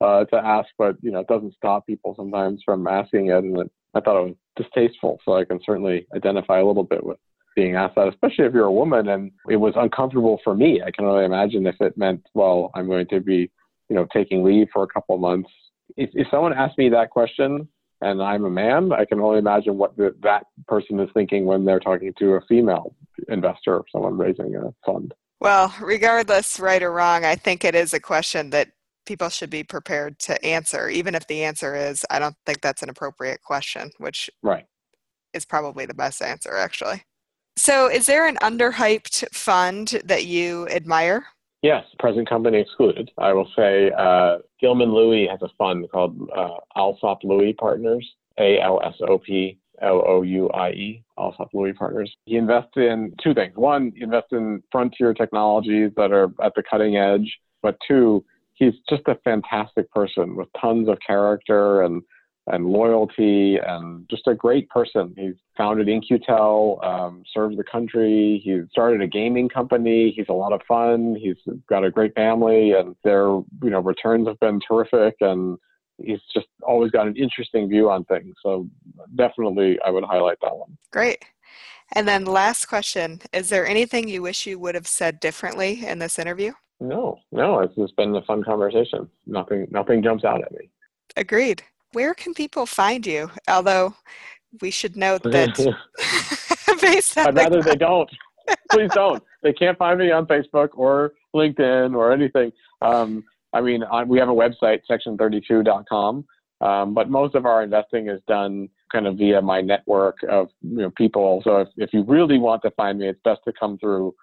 uh, 0.00 0.24
to 0.24 0.36
ask, 0.36 0.68
but 0.78 0.96
you 1.02 1.10
know 1.10 1.20
it 1.20 1.28
doesn't 1.28 1.54
stop 1.54 1.86
people 1.86 2.14
sometimes 2.16 2.62
from 2.64 2.86
asking 2.86 3.28
it, 3.28 3.38
and 3.38 3.58
it, 3.58 3.70
I 3.94 4.00
thought 4.00 4.20
it 4.20 4.28
was 4.28 4.36
distasteful. 4.56 5.20
So 5.24 5.36
I 5.36 5.44
can 5.44 5.60
certainly 5.64 6.06
identify 6.14 6.58
a 6.58 6.66
little 6.66 6.84
bit 6.84 7.04
with 7.04 7.18
being 7.54 7.74
asked 7.74 7.94
that, 7.96 8.08
especially 8.08 8.44
if 8.44 8.52
you're 8.52 8.66
a 8.66 8.72
woman, 8.72 9.08
and 9.08 9.32
it 9.48 9.56
was 9.56 9.74
uncomfortable 9.76 10.40
for 10.44 10.54
me. 10.54 10.82
I 10.84 10.90
can 10.90 11.06
only 11.06 11.24
imagine 11.24 11.66
if 11.66 11.76
it 11.80 11.96
meant 11.96 12.26
well, 12.34 12.70
I'm 12.74 12.86
going 12.86 13.06
to 13.08 13.20
be 13.20 13.50
you 13.88 13.96
know 13.96 14.06
taking 14.12 14.44
leave 14.44 14.68
for 14.72 14.82
a 14.82 14.88
couple 14.88 15.14
of 15.14 15.20
months. 15.20 15.50
If, 15.96 16.10
if 16.14 16.26
someone 16.30 16.52
asked 16.52 16.78
me 16.78 16.88
that 16.90 17.10
question 17.10 17.68
and 18.00 18.22
I'm 18.22 18.44
a 18.44 18.50
man, 18.50 18.92
I 18.92 19.04
can 19.04 19.20
only 19.20 19.38
imagine 19.38 19.78
what 19.78 19.96
the, 19.96 20.14
that 20.22 20.44
person 20.68 21.00
is 21.00 21.08
thinking 21.14 21.46
when 21.46 21.64
they're 21.64 21.80
talking 21.80 22.12
to 22.18 22.32
a 22.32 22.40
female 22.42 22.94
investor 23.28 23.76
or 23.76 23.84
someone 23.90 24.18
raising 24.18 24.54
a 24.56 24.74
fund. 24.84 25.14
Well, 25.40 25.74
regardless, 25.80 26.58
right 26.58 26.82
or 26.82 26.92
wrong, 26.92 27.24
I 27.24 27.36
think 27.36 27.64
it 27.64 27.74
is 27.74 27.92
a 27.92 28.00
question 28.00 28.50
that 28.50 28.68
people 29.06 29.28
should 29.28 29.50
be 29.50 29.62
prepared 29.62 30.18
to 30.18 30.44
answer, 30.44 30.88
even 30.88 31.14
if 31.14 31.26
the 31.26 31.44
answer 31.44 31.74
is, 31.74 32.04
I 32.10 32.18
don't 32.18 32.36
think 32.44 32.60
that's 32.60 32.82
an 32.82 32.88
appropriate 32.88 33.42
question, 33.42 33.90
which 33.98 34.28
right. 34.42 34.64
is 35.32 35.44
probably 35.44 35.86
the 35.86 35.94
best 35.94 36.20
answer, 36.22 36.56
actually. 36.56 37.02
So, 37.56 37.88
is 37.88 38.06
there 38.06 38.26
an 38.26 38.36
underhyped 38.42 39.34
fund 39.34 40.00
that 40.04 40.26
you 40.26 40.68
admire? 40.68 41.24
Yes, 41.62 41.84
present 41.98 42.28
company 42.28 42.58
excluded. 42.58 43.10
I 43.18 43.32
will 43.32 43.48
say 43.56 43.90
uh, 43.96 44.38
Gilman 44.60 44.92
Louie 44.92 45.26
has 45.26 45.40
a 45.42 45.48
fund 45.56 45.86
called 45.90 46.28
uh, 46.36 46.56
Alsop 46.76 47.24
Louie 47.24 47.54
Partners, 47.54 48.06
A 48.38 48.60
L 48.60 48.80
S 48.84 48.94
O 49.08 49.18
P 49.18 49.58
L 49.82 50.02
O 50.06 50.22
U 50.22 50.48
I 50.50 50.70
E, 50.70 51.04
Alsop 51.18 51.50
Louie 51.52 51.72
Partners. 51.72 52.14
He 52.26 52.36
invests 52.36 52.76
in 52.76 53.14
two 53.22 53.34
things. 53.34 53.56
One, 53.56 53.92
he 53.94 54.02
invests 54.02 54.32
in 54.32 54.62
frontier 54.70 55.14
technologies 55.14 55.90
that 55.96 56.12
are 56.12 56.32
at 56.42 56.54
the 56.54 56.62
cutting 56.68 56.96
edge, 56.96 57.38
but 57.62 57.76
two, 57.86 58.24
he's 58.54 58.74
just 58.88 59.02
a 59.06 59.16
fantastic 59.24 59.90
person 59.90 60.36
with 60.36 60.48
tons 60.60 60.88
of 60.88 60.98
character 61.06 61.82
and 61.82 62.02
and 62.48 62.66
loyalty 62.66 63.58
and 63.58 64.08
just 64.08 64.26
a 64.28 64.34
great 64.34 64.68
person. 64.68 65.12
He's 65.16 65.34
founded 65.56 65.88
In-Q-Tel, 65.88 66.78
um, 66.82 67.24
served 67.34 67.56
the 67.56 67.64
country. 67.64 68.40
He 68.44 68.60
started 68.70 69.02
a 69.02 69.06
gaming 69.08 69.48
company. 69.48 70.12
He's 70.14 70.26
a 70.28 70.32
lot 70.32 70.52
of 70.52 70.60
fun. 70.68 71.16
He's 71.20 71.36
got 71.68 71.84
a 71.84 71.90
great 71.90 72.14
family 72.14 72.72
and 72.72 72.94
their, 73.02 73.26
you 73.26 73.70
know, 73.70 73.80
returns 73.80 74.28
have 74.28 74.38
been 74.38 74.60
terrific 74.60 75.16
and 75.20 75.58
he's 75.98 76.20
just 76.34 76.46
always 76.62 76.90
got 76.90 77.06
an 77.06 77.16
interesting 77.16 77.68
view 77.68 77.90
on 77.90 78.04
things. 78.04 78.34
So 78.42 78.68
definitely 79.14 79.78
I 79.84 79.90
would 79.90 80.04
highlight 80.04 80.38
that 80.42 80.56
one. 80.56 80.76
Great. 80.92 81.24
And 81.94 82.06
then 82.06 82.24
last 82.24 82.66
question, 82.66 83.20
is 83.32 83.48
there 83.48 83.66
anything 83.66 84.08
you 84.08 84.22
wish 84.22 84.46
you 84.46 84.58
would 84.58 84.74
have 84.74 84.88
said 84.88 85.20
differently 85.20 85.86
in 85.86 85.98
this 85.98 86.18
interview? 86.18 86.52
No, 86.80 87.18
no, 87.32 87.60
it's 87.60 87.74
just 87.76 87.96
been 87.96 88.14
a 88.16 88.22
fun 88.22 88.42
conversation. 88.42 89.08
Nothing 89.26 89.66
nothing 89.70 90.02
jumps 90.02 90.24
out 90.24 90.42
at 90.42 90.52
me. 90.52 90.68
Agreed 91.16 91.62
where 91.96 92.12
can 92.12 92.34
people 92.34 92.66
find 92.66 93.06
you? 93.06 93.30
Although 93.48 93.94
we 94.60 94.70
should 94.70 94.96
note 94.96 95.22
that 95.24 95.56
based 96.80 97.16
on 97.16 97.28
I'd 97.28 97.36
rather 97.36 97.62
they 97.62 97.74
don't. 97.74 98.10
Please 98.70 98.90
don't. 98.92 99.22
They 99.42 99.54
can't 99.54 99.78
find 99.78 99.98
me 99.98 100.10
on 100.10 100.26
Facebook 100.26 100.68
or 100.74 101.14
LinkedIn 101.34 101.96
or 101.96 102.12
anything. 102.12 102.52
Um, 102.82 103.24
I 103.52 103.60
mean, 103.60 103.82
on, 103.84 104.08
we 104.08 104.18
have 104.18 104.28
a 104.28 104.32
website, 104.32 104.80
section32.com, 104.90 106.24
um, 106.60 106.94
but 106.94 107.10
most 107.10 107.34
of 107.34 107.46
our 107.46 107.62
investing 107.62 108.08
is 108.08 108.20
done 108.26 108.68
kind 108.92 109.06
of 109.06 109.16
via 109.16 109.40
my 109.42 109.60
network 109.60 110.16
of 110.28 110.48
you 110.62 110.78
know, 110.78 110.90
people. 110.90 111.40
So 111.44 111.58
if, 111.58 111.68
if 111.76 111.90
you 111.92 112.04
really 112.04 112.38
want 112.38 112.62
to 112.62 112.70
find 112.72 112.98
me, 112.98 113.08
it's 113.08 113.20
best 113.24 113.40
to 113.46 113.52
come 113.58 113.78
through 113.78 114.14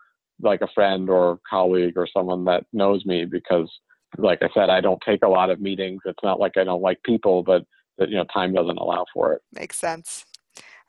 like 0.41 0.61
a 0.61 0.67
friend 0.73 1.09
or 1.09 1.39
colleague 1.49 1.93
or 1.95 2.07
someone 2.11 2.43
that 2.45 2.65
knows 2.73 3.05
me 3.05 3.25
because 3.25 3.69
like 4.17 4.39
I 4.41 4.49
said, 4.53 4.69
I 4.69 4.81
don't 4.81 5.01
take 5.05 5.23
a 5.23 5.27
lot 5.27 5.49
of 5.49 5.59
meetings. 5.59 6.01
It's 6.05 6.23
not 6.23 6.39
like 6.39 6.57
I 6.57 6.63
don't 6.63 6.81
like 6.81 7.01
people, 7.03 7.43
but 7.43 7.65
that 7.97 8.09
you 8.09 8.15
know 8.15 8.25
time 8.33 8.53
doesn't 8.53 8.77
allow 8.77 9.05
for 9.13 9.33
it. 9.33 9.41
Makes 9.53 9.77
sense. 9.77 10.25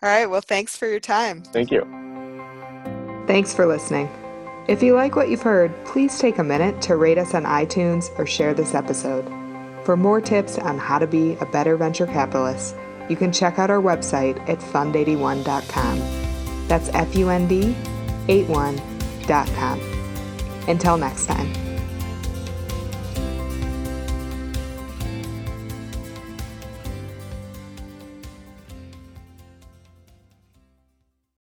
All 0.03 0.09
right. 0.09 0.27
Well, 0.27 0.43
thanks 0.43 0.77
for 0.77 0.87
your 0.87 1.01
time. 1.01 1.43
Thank 1.43 1.71
you. 1.71 1.83
Thanks 3.27 3.55
for 3.55 3.67
listening. 3.67 4.09
If 4.67 4.83
you 4.83 4.95
like 4.95 5.15
what 5.15 5.29
you've 5.29 5.43
heard, 5.43 5.73
please 5.85 6.19
take 6.19 6.39
a 6.39 6.45
minute 6.45 6.81
to 6.83 6.97
rate 6.97 7.19
us 7.19 7.35
on 7.35 7.45
iTunes 7.45 8.11
or 8.19 8.25
share 8.25 8.55
this 8.55 8.75
episode. 8.75 9.31
For 9.85 9.95
more 9.95 10.23
tips 10.23 10.57
on 10.57 10.79
how 10.79 10.99
to 10.99 11.07
be 11.07 11.35
a 11.35 11.47
better 11.47 11.77
venture 11.77 12.07
capitalist, 12.07 12.75
you 13.11 13.17
can 13.17 13.31
check 13.31 13.59
out 13.59 13.69
our 13.69 13.83
website 13.83 14.41
at 14.49 14.59
fund81.com. 14.61 15.99
That's 16.67 16.89
F 16.89 17.15
U 17.15 17.29
N 17.29 17.47
D 17.47 17.77
81.com. 18.27 19.81
Until 20.67 20.97
next 20.97 21.27
time. 21.27 21.64